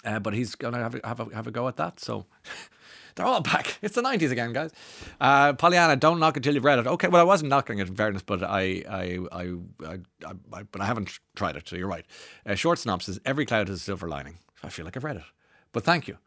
Uh, 0.04 0.20
but 0.20 0.35
he's 0.35 0.54
going 0.54 0.74
to 0.74 0.80
have 0.80 0.94
a, 0.94 1.07
have, 1.07 1.20
a, 1.20 1.35
have 1.35 1.46
a 1.46 1.50
go 1.50 1.66
at 1.66 1.76
that. 1.76 1.98
So 1.98 2.26
they're 3.14 3.26
all 3.26 3.40
back. 3.40 3.78
It's 3.83 3.94
the 3.94 4.02
90s 4.02 4.30
again, 4.30 4.52
guys. 4.52 4.70
Uh, 5.20 5.54
Pollyanna, 5.54 5.96
don't 5.96 6.20
knock 6.20 6.37
until 6.37 6.54
you've 6.54 6.64
read 6.64 6.78
it. 6.78 6.87
Okay, 6.87 7.09
well, 7.09 7.20
I 7.20 7.24
wasn't 7.24 7.50
knocking 7.50 7.78
it 7.78 7.88
in 7.88 7.96
fairness, 7.96 8.22
but 8.22 8.42
I, 8.42 8.85
I, 8.88 9.18
I, 9.33 9.54
I, 9.85 9.98
I 10.26 10.62
but 10.70 10.80
I 10.80 10.85
haven't 10.85 11.18
tried 11.35 11.57
it, 11.57 11.68
so 11.68 11.76
you're 11.76 11.88
right. 11.88 12.04
Uh, 12.46 12.54
short 12.54 12.78
synopsis 12.78 13.18
Every 13.24 13.46
cloud 13.46 13.68
has 13.68 13.78
a 13.78 13.83
silver 13.83 14.09
lining. 14.09 14.38
I 14.62 14.68
feel 14.68 14.85
like 14.85 14.96
I've 14.96 15.04
read 15.04 15.16
it. 15.16 15.22
But 15.72 15.85
thank 15.85 16.07
you. 16.07 16.18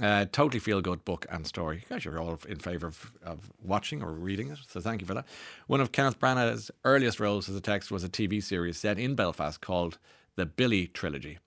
Uh, 0.00 0.26
totally 0.30 0.58
feel 0.58 0.82
good 0.82 1.04
book 1.04 1.24
and 1.30 1.46
story. 1.46 1.76
You 1.76 1.96
guys 1.96 2.04
are 2.04 2.18
all 2.18 2.38
in 2.48 2.58
favour 2.58 2.88
of, 2.88 3.12
of 3.24 3.50
watching 3.62 4.02
or 4.02 4.12
reading 4.12 4.50
it, 4.50 4.58
so 4.68 4.80
thank 4.80 5.00
you 5.00 5.06
for 5.06 5.14
that. 5.14 5.26
One 5.68 5.80
of 5.80 5.92
Kenneth 5.92 6.20
Branagh's 6.20 6.70
earliest 6.84 7.18
roles 7.18 7.48
as 7.48 7.56
a 7.56 7.62
text 7.62 7.90
was 7.90 8.04
a 8.04 8.08
TV 8.08 8.42
series 8.42 8.76
set 8.76 8.98
in 8.98 9.14
Belfast 9.14 9.60
called 9.60 9.98
The 10.34 10.44
Billy 10.44 10.86
Trilogy. 10.88 11.38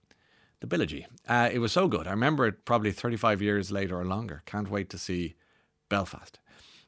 The 0.62 0.68
Billy. 0.68 1.06
Uh, 1.28 1.50
it 1.52 1.60
was 1.60 1.72
so 1.72 1.88
good. 1.88 2.08
I 2.08 2.12
remember 2.12 2.48
it 2.48 2.66
probably 2.66 2.92
35 2.92 3.42
years 3.42 3.72
later 3.72 4.00
or 4.00 4.06
longer. 4.06 4.42
Can't 4.46 4.70
wait 4.70 4.90
to 4.90 4.98
see 4.98 5.36
Belfast. 5.88 6.40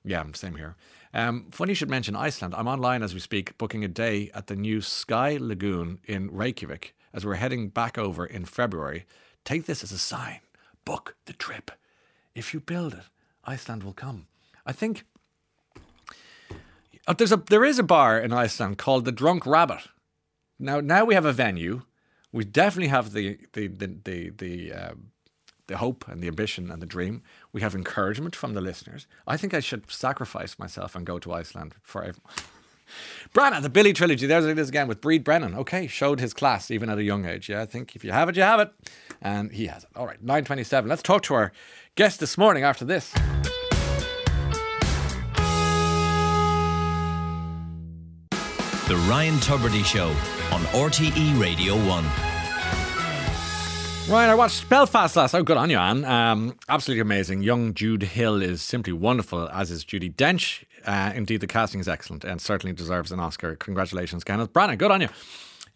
Yeah, 0.03 0.23
same 0.33 0.55
here. 0.55 0.75
Um, 1.13 1.47
funny 1.51 1.71
you 1.71 1.75
should 1.75 1.89
mention 1.89 2.15
Iceland. 2.15 2.55
I'm 2.55 2.67
online 2.67 3.03
as 3.03 3.13
we 3.13 3.19
speak, 3.19 3.57
booking 3.59 3.83
a 3.83 3.87
day 3.87 4.31
at 4.33 4.47
the 4.47 4.55
new 4.55 4.81
Sky 4.81 5.37
Lagoon 5.39 5.99
in 6.05 6.31
Reykjavik 6.31 6.95
as 7.13 7.23
we're 7.23 7.35
heading 7.35 7.69
back 7.69 7.99
over 7.99 8.25
in 8.25 8.45
February. 8.45 9.05
Take 9.45 9.67
this 9.67 9.83
as 9.83 9.91
a 9.91 9.99
sign 9.99 10.39
book 10.85 11.15
the 11.25 11.33
trip. 11.33 11.71
If 12.35 12.53
you 12.53 12.59
build 12.59 12.93
it, 12.93 13.05
Iceland 13.43 13.83
will 13.83 13.93
come. 13.93 14.27
I 14.65 14.71
think 14.71 15.05
uh, 17.07 17.13
there's 17.13 17.31
a 17.31 17.37
there 17.49 17.65
is 17.65 17.79
a 17.79 17.83
bar 17.83 18.19
in 18.19 18.31
Iceland 18.31 18.77
called 18.77 19.05
the 19.05 19.11
Drunk 19.11 19.45
Rabbit. 19.45 19.87
Now 20.59 20.79
now 20.79 21.05
we 21.05 21.15
have 21.15 21.25
a 21.25 21.33
venue. 21.33 21.81
We 22.31 22.45
definitely 22.45 22.89
have 22.89 23.11
the 23.11 23.39
the 23.53 23.67
the 23.67 23.87
the 24.03 24.29
the, 24.29 24.73
um, 24.73 25.11
the 25.67 25.77
hope 25.77 26.07
and 26.07 26.21
the 26.21 26.27
ambition 26.27 26.71
and 26.71 26.81
the 26.81 26.85
dream. 26.85 27.23
We 27.51 27.61
have 27.61 27.75
encouragement 27.75 28.35
from 28.35 28.53
the 28.53 28.61
listeners. 28.61 29.07
I 29.27 29.37
think 29.37 29.53
I 29.53 29.59
should 29.59 29.91
sacrifice 29.91 30.59
myself 30.59 30.95
and 30.95 31.05
go 31.05 31.19
to 31.19 31.33
Iceland 31.33 31.75
for. 31.81 32.13
Branagh, 33.33 33.61
the 33.61 33.69
Billy 33.69 33.93
trilogy. 33.93 34.27
There's 34.27 34.45
it 34.45 34.59
is 34.59 34.67
again 34.69 34.87
with 34.89 34.99
Bríd 34.99 35.23
Brennan. 35.23 35.55
Okay, 35.55 35.87
showed 35.87 36.19
his 36.19 36.33
class 36.33 36.69
even 36.69 36.89
at 36.89 36.97
a 36.97 37.03
young 37.03 37.25
age. 37.25 37.47
Yeah, 37.47 37.61
I 37.61 37.65
think 37.65 37.95
if 37.95 38.03
you 38.03 38.11
have 38.11 38.27
it, 38.27 38.35
you 38.35 38.43
have 38.43 38.59
it, 38.59 38.73
and 39.21 39.51
he 39.51 39.67
has 39.67 39.83
it. 39.83 39.89
All 39.95 40.05
right, 40.05 40.21
nine 40.21 40.43
twenty-seven. 40.43 40.89
Let's 40.89 41.01
talk 41.01 41.23
to 41.23 41.33
our 41.35 41.53
guest 41.95 42.19
this 42.19 42.37
morning. 42.37 42.63
After 42.63 42.83
this. 42.83 43.13
The 48.87 48.97
Ryan 49.07 49.35
Tubridy 49.35 49.85
Show 49.85 50.09
on 50.53 50.61
RTE 50.73 51.39
Radio 51.39 51.75
1. 51.87 52.30
Ryan, 54.11 54.29
I 54.29 54.35
watched 54.35 54.67
Belfast 54.67 55.15
last. 55.15 55.33
Oh, 55.33 55.41
good 55.41 55.55
on 55.55 55.69
you, 55.69 55.77
Anne. 55.77 56.03
Um, 56.03 56.57
absolutely 56.67 56.99
amazing. 56.99 57.43
Young 57.43 57.73
Jude 57.73 58.03
Hill 58.03 58.41
is 58.41 58.61
simply 58.61 58.91
wonderful, 58.91 59.47
as 59.53 59.71
is 59.71 59.85
Judi 59.85 60.13
Dench. 60.13 60.65
Uh, 60.85 61.13
indeed, 61.15 61.39
the 61.39 61.47
casting 61.47 61.79
is 61.79 61.87
excellent 61.87 62.25
and 62.25 62.41
certainly 62.41 62.73
deserves 62.73 63.13
an 63.13 63.21
Oscar. 63.21 63.55
Congratulations, 63.55 64.25
Kenneth 64.25 64.51
Branagh. 64.51 64.77
Good 64.79 64.91
on 64.91 64.99
you. 64.99 65.07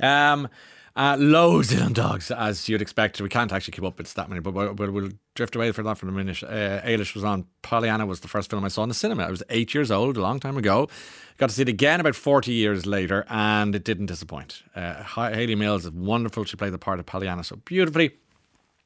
Um, 0.02 0.50
uh, 0.98 1.16
loads 1.18 1.72
of 1.72 1.94
dogs, 1.94 2.30
as 2.30 2.68
you'd 2.68 2.82
expect. 2.82 3.22
We 3.22 3.30
can't 3.30 3.54
actually 3.54 3.72
keep 3.72 3.86
up 3.86 3.98
with 3.98 4.14
that 4.16 4.28
many, 4.28 4.42
but 4.42 4.54
we'll, 4.54 4.74
we'll 4.74 5.12
drift 5.36 5.56
away 5.56 5.72
from 5.72 5.86
that 5.86 5.98
for 5.98 6.10
a 6.10 6.12
minute. 6.12 6.44
Uh, 6.44 6.82
was 7.16 7.24
on. 7.24 7.46
Pollyanna 7.62 8.06
was 8.06 8.20
the 8.20 8.28
first 8.28 8.50
film 8.50 8.66
I 8.66 8.68
saw 8.68 8.84
in 8.84 8.90
the 8.90 8.96
cinema. 8.96 9.24
I 9.24 9.30
was 9.30 9.44
eight 9.50 9.74
years 9.74 9.92
old, 9.92 10.18
a 10.18 10.22
long 10.22 10.42
time 10.42 10.58
ago. 10.58 10.90
Got 11.38 11.50
to 11.50 11.56
see 11.56 11.62
it 11.62 11.70
again 11.70 12.02
about 12.02 12.16
40 12.16 12.52
years 12.52 12.86
later, 12.86 13.26
and 13.30 13.74
it 13.76 13.86
didn't 13.86 14.08
disappoint. 14.08 14.64
Uh, 14.76 15.04
Hayley 15.04 15.56
Mills 15.56 15.86
is 15.86 15.92
wonderful. 15.92 16.44
She 16.44 16.58
played 16.58 16.74
the 16.74 16.78
part 16.78 17.00
of 17.00 17.06
Pollyanna 17.06 17.46
so 17.46 17.56
beautifully. 17.58 18.12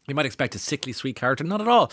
You 0.09 0.15
might 0.15 0.25
expect 0.25 0.55
a 0.55 0.59
sickly 0.59 0.91
sweet 0.91 1.15
character, 1.15 1.43
not 1.43 1.61
at 1.61 1.67
all. 1.67 1.91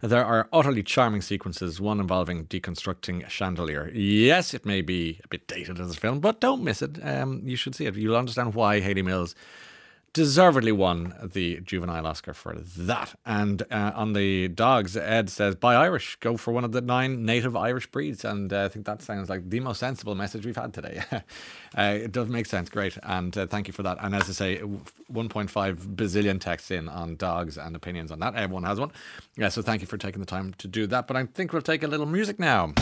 There 0.00 0.24
are 0.24 0.48
utterly 0.52 0.82
charming 0.82 1.20
sequences, 1.20 1.80
one 1.80 2.00
involving 2.00 2.46
deconstructing 2.46 3.26
a 3.26 3.28
chandelier. 3.28 3.90
Yes, 3.92 4.54
it 4.54 4.64
may 4.64 4.80
be 4.80 5.20
a 5.22 5.28
bit 5.28 5.46
dated 5.46 5.78
as 5.78 5.94
a 5.94 6.00
film, 6.00 6.20
but 6.20 6.40
don't 6.40 6.64
miss 6.64 6.80
it. 6.80 6.98
Um, 7.02 7.42
you 7.44 7.56
should 7.56 7.74
see 7.74 7.86
it. 7.86 7.94
You'll 7.94 8.16
understand 8.16 8.54
why 8.54 8.80
Hayley 8.80 9.02
Mills 9.02 9.34
deservedly 10.12 10.72
won 10.72 11.14
the 11.22 11.60
juvenile 11.60 12.06
Oscar 12.06 12.34
for 12.34 12.54
that. 12.54 13.14
And 13.26 13.62
uh, 13.70 13.92
on 13.94 14.12
the 14.12 14.48
dogs, 14.48 14.96
Ed 14.96 15.30
says, 15.30 15.54
buy 15.54 15.74
Irish, 15.74 16.16
go 16.20 16.36
for 16.36 16.52
one 16.52 16.64
of 16.64 16.72
the 16.72 16.80
nine 16.80 17.24
native 17.24 17.56
Irish 17.56 17.86
breeds. 17.88 18.24
And 18.24 18.52
uh, 18.52 18.64
I 18.64 18.68
think 18.68 18.86
that 18.86 19.02
sounds 19.02 19.28
like 19.28 19.48
the 19.48 19.60
most 19.60 19.78
sensible 19.78 20.14
message 20.14 20.44
we've 20.46 20.56
had 20.56 20.72
today. 20.72 21.02
uh, 21.12 21.22
it 22.02 22.12
does 22.12 22.28
make 22.28 22.46
sense. 22.46 22.68
Great. 22.68 22.98
And 23.02 23.36
uh, 23.36 23.46
thank 23.46 23.68
you 23.68 23.72
for 23.72 23.82
that. 23.82 23.98
And 24.00 24.14
as 24.14 24.28
I 24.28 24.32
say, 24.32 24.58
1.5 24.58 25.48
bazillion 25.94 26.40
texts 26.40 26.70
in 26.70 26.88
on 26.88 27.16
dogs 27.16 27.58
and 27.58 27.76
opinions 27.76 28.10
on 28.10 28.20
that. 28.20 28.34
Everyone 28.34 28.64
has 28.64 28.80
one. 28.80 28.92
Yeah, 29.36 29.48
so 29.48 29.62
thank 29.62 29.80
you 29.80 29.86
for 29.86 29.98
taking 29.98 30.20
the 30.20 30.26
time 30.26 30.54
to 30.58 30.68
do 30.68 30.86
that. 30.88 31.06
But 31.06 31.16
I 31.16 31.24
think 31.26 31.52
we'll 31.52 31.62
take 31.62 31.82
a 31.82 31.88
little 31.88 32.06
music 32.06 32.38
now. 32.38 32.74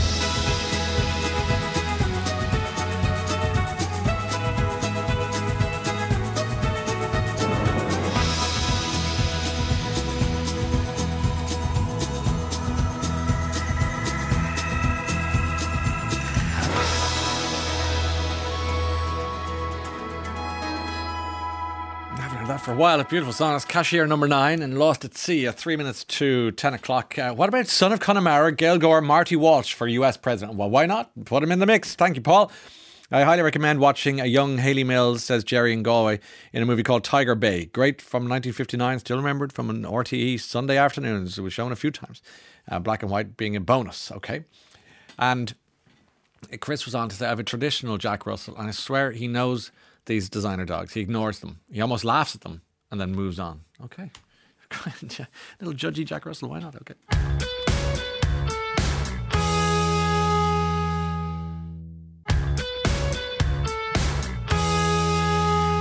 For 22.67 22.73
a 22.73 22.77
while. 22.77 22.99
A 22.99 23.05
beautiful 23.05 23.33
song. 23.33 23.55
It's 23.55 23.65
Cashier 23.65 24.09
number 24.09 24.27
nine 24.27 24.61
and 24.61 24.77
Lost 24.77 25.05
at 25.05 25.17
Sea 25.17 25.47
at 25.47 25.55
three 25.55 25.77
minutes 25.77 26.03
to 26.03 26.51
10 26.51 26.75
o'clock. 26.75 27.17
Uh, 27.17 27.33
what 27.33 27.49
about 27.49 27.69
Son 27.69 27.93
of 27.93 28.01
Connemara, 28.01 28.51
Gail 28.51 28.77
Gore, 28.77 29.01
Marty 29.01 29.37
Walsh 29.37 29.73
for 29.73 29.87
US 29.87 30.17
President? 30.17 30.59
Well, 30.59 30.69
why 30.69 30.85
not? 30.85 31.13
Put 31.27 31.45
him 31.45 31.53
in 31.53 31.61
the 31.61 31.67
mix. 31.67 31.95
Thank 31.95 32.17
you, 32.17 32.23
Paul. 32.23 32.51
I 33.13 33.23
highly 33.23 33.43
recommend 33.43 33.79
watching 33.79 34.21
a 34.21 34.25
young 34.25 34.59
Hayley 34.59 34.83
Mills, 34.83 35.23
says 35.23 35.45
Jerry 35.45 35.73
in 35.73 35.85
Galway, 35.85 36.19
in 36.53 36.61
a 36.61 36.67
movie 36.67 36.83
called 36.83 37.05
Tiger 37.05 37.37
Bay. 37.37 37.67
Great 37.67 38.03
from 38.03 38.25
1959, 38.25 38.99
still 38.99 39.19
remembered 39.19 39.53
from 39.53 39.71
an 39.71 39.85
RTE 39.85 40.41
Sunday 40.41 40.77
afternoon. 40.77 41.25
It 41.25 41.39
was 41.39 41.53
shown 41.53 41.71
a 41.71 41.77
few 41.77 41.93
times. 41.93 42.21
Uh, 42.69 42.81
black 42.81 43.01
and 43.01 43.13
white 43.13 43.37
being 43.37 43.55
a 43.55 43.61
bonus, 43.61 44.11
okay? 44.11 44.43
And 45.21 45.55
Chris 46.59 46.85
was 46.85 46.97
on 46.97 47.11
to 47.11 47.15
say, 47.15 47.27
I 47.27 47.29
have 47.29 47.39
a 47.39 47.45
traditional 47.45 47.97
Jack 47.97 48.27
Russell, 48.27 48.57
and 48.57 48.67
I 48.67 48.73
swear 48.73 49.13
he 49.13 49.29
knows 49.29 49.71
these 50.07 50.29
designer 50.29 50.65
dogs. 50.65 50.95
He 50.95 51.01
ignores 51.01 51.41
them. 51.41 51.61
He 51.71 51.81
almost 51.81 52.05
laughs 52.05 52.35
at 52.35 52.41
them 52.41 52.63
and 52.91 53.01
then 53.01 53.13
moves 53.13 53.39
on. 53.39 53.61
Okay. 53.85 54.11
Little 55.61 55.75
judgy 55.75 56.05
Jack 56.05 56.27
Russell. 56.27 56.49
Why 56.49 56.61
not? 56.61 56.75
Okay. 56.77 56.95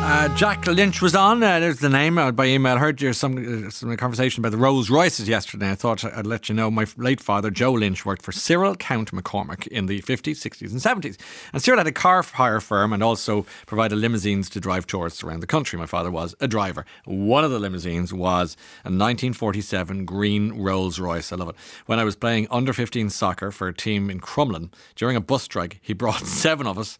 Uh, 0.08 0.28
Jack 0.36 0.68
Lynch 0.68 1.02
was 1.02 1.15
on. 1.15 1.41
Uh, 1.41 1.60
there's 1.60 1.80
the 1.80 1.89
name 1.89 2.20
uh, 2.20 2.32
by 2.32 2.46
email. 2.46 2.76
I 2.76 2.78
heard 2.78 3.02
you 3.02 3.12
some 3.12 3.65
uh, 3.65 3.72
some 3.72 3.98
conversation 3.98 4.39
about 4.39 4.52
the 4.52 4.58
Rolls 4.60 4.88
Royces 4.88 5.28
yesterday. 5.28 5.72
I 5.72 5.74
thought 5.74 6.06
I'd 6.06 6.28
let 6.28 6.48
you 6.48 6.54
know 6.54 6.70
my 6.70 6.86
late 6.96 7.20
father, 7.20 7.50
Joe 7.50 7.72
Lynch, 7.72 8.06
worked 8.06 8.22
for 8.22 8.32
Cyril 8.32 8.76
Count 8.76 9.12
McCormack 9.12 9.65
in 9.65 9.88
the 9.88 10.04
50s, 10.04 10.36
60s, 10.36 10.72
and 10.72 10.80
70s. 10.80 11.18
And 11.54 11.63
Cyril 11.63 11.80
had 11.80 11.88
a 11.88 11.91
car 11.91 12.22
hire 12.22 12.62
firm 12.62 12.94
and 12.94 13.02
also 13.02 13.48
provided 13.65 13.96
limousines 13.96 14.48
to 14.52 14.60
drive 14.60 14.86
tourists 14.86 15.24
around 15.24 15.39
the 15.39 15.48
country. 15.48 15.80
My 15.80 15.88
father 15.88 16.12
was 16.12 16.36
a 16.39 16.48
driver. 16.48 16.86
One 17.06 17.44
of 17.44 17.50
the 17.50 17.58
limousines 17.58 18.13
was 18.13 18.56
a 18.84 18.94
1947 18.94 20.06
green 20.06 20.54
Rolls 20.54 21.00
Royce. 21.00 21.32
I 21.32 21.36
love 21.36 21.50
it. 21.50 21.56
When 21.88 21.98
I 21.98 22.04
was 22.04 22.15
playing 22.15 22.46
under 22.52 22.74
15 22.74 23.10
soccer 23.10 23.50
for 23.50 23.68
a 23.68 23.74
team 23.74 24.12
in 24.12 24.20
Crumlin 24.20 24.70
during 24.96 25.15
a 25.15 25.22
bus 25.22 25.41
strike, 25.41 25.80
he 25.82 25.94
brought 25.94 26.20
seven 26.28 26.68
of 26.68 26.78
us 26.78 27.00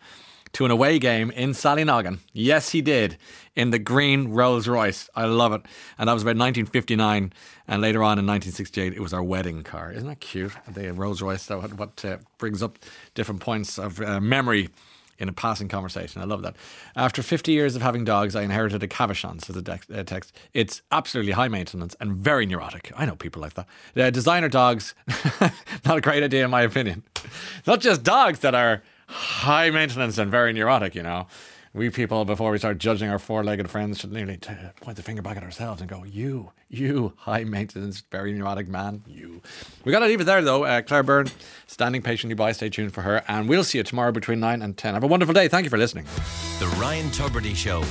to 0.56 0.64
an 0.64 0.72
away 0.72 0.98
game 1.00 1.32
in 1.32 1.50
Sallynoggin. 1.52 2.20
Yes, 2.32 2.70
he 2.70 2.82
did, 2.82 3.18
in 3.58 3.72
the 3.72 3.80
green 3.80 4.30
Rolls 4.30 4.70
Royce. 4.70 5.10
I 5.14 5.26
love 5.26 5.52
it. 5.52 5.62
And 5.98 6.08
that 6.08 6.14
was 6.14 6.24
about 6.24 6.38
1959. 6.38 7.34
And 7.68 7.82
later 7.82 8.02
on 8.02 8.18
in 8.18 8.26
1968, 8.26 8.94
it 8.94 9.02
was 9.02 9.14
our 9.14 9.22
wedding 9.22 9.64
car. 9.64 9.92
Isn't 9.92 10.08
that 10.08 10.22
cute? 10.22 10.54
The 10.66 10.94
Rolls 10.94 11.22
Royce, 11.22 11.50
what 11.50 12.06
uh, 12.06 12.20
brings 12.38 12.64
up 12.64 12.80
different 13.16 13.42
points 13.42 13.78
of 13.78 14.00
uh, 14.00 14.22
memory 14.22 14.70
in 15.20 15.28
a 15.28 15.34
passing 15.34 15.68
conversation. 15.68 16.22
I 16.22 16.26
love 16.26 16.42
that. 16.44 16.56
After 16.96 17.22
50 17.22 17.52
years 17.52 17.76
of 17.76 17.82
having 17.82 18.06
dogs, 18.06 18.34
I 18.34 18.44
inherited 18.44 18.82
a 18.82 18.88
Cavachon, 18.88 19.44
says 19.44 19.62
the 19.62 19.80
uh, 19.94 20.04
text. 20.04 20.32
It's 20.54 20.82
absolutely 20.90 21.34
high 21.34 21.50
maintenance 21.50 21.98
and 22.00 22.14
very 22.14 22.46
neurotic. 22.46 22.94
I 22.96 23.06
know 23.06 23.18
people 23.18 23.42
like 23.42 23.56
that. 23.56 24.14
Designer 24.14 24.48
dogs, 24.48 24.96
not 25.86 25.98
a 25.98 26.02
great 26.02 26.24
idea 26.24 26.46
in 26.46 26.52
my 26.52 26.62
opinion. 26.62 27.04
Not 27.68 27.82
just 27.82 28.04
dogs 28.04 28.40
that 28.40 28.56
are 28.56 28.84
high 29.08 29.70
maintenance 29.70 30.18
and 30.18 30.32
very 30.32 30.54
neurotic, 30.54 30.96
you 30.96 31.04
know. 31.04 31.28
We 31.74 31.90
people, 31.90 32.24
before 32.24 32.52
we 32.52 32.58
start 32.58 32.78
judging 32.78 33.10
our 33.10 33.20
four 33.20 33.44
legged 33.44 33.70
friends, 33.70 34.00
should 34.00 34.14
nearly 34.14 34.38
t- 34.38 34.54
point 34.80 34.96
the 34.96 35.04
finger 35.04 35.22
back 35.22 35.36
at 35.36 35.44
ourselves 35.44 35.82
and 35.82 35.90
go, 35.90 36.06
You, 36.06 36.54
you, 36.70 37.12
high 37.18 37.44
maintenance, 37.44 38.02
very 38.10 38.32
neurotic 38.32 38.70
man, 38.70 39.04
you. 39.06 39.42
We 39.84 39.92
got 39.92 40.00
to 40.00 40.06
leave 40.06 40.22
it 40.22 40.24
there, 40.24 40.42
though. 40.42 40.64
Uh, 40.64 40.82
Claire 40.82 41.04
Byrne, 41.04 41.28
standing 41.68 42.02
patiently 42.02 42.34
by. 42.34 42.54
Stay 42.54 42.70
tuned 42.70 42.94
for 42.94 43.02
her. 43.02 43.24
And 43.28 43.50
we'll 43.50 43.66
see 43.66 43.78
you 43.78 43.84
tomorrow 43.84 44.14
between 44.14 44.40
9 44.40 44.62
and 44.62 44.78
10. 44.78 44.94
Have 44.94 45.04
a 45.04 45.08
wonderful 45.08 45.34
day. 45.34 45.50
Thank 45.50 45.66
you 45.66 45.70
for 45.70 45.78
listening. 45.78 46.06
The 46.60 46.74
Ryan 46.80 47.10
Tubridy 47.10 47.54
Show. 47.54 47.84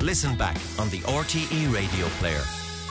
Listen 0.00 0.36
back 0.36 0.56
on 0.80 0.88
the 0.90 0.98
RTE 1.02 1.72
radio 1.72 2.06
player 2.18 2.42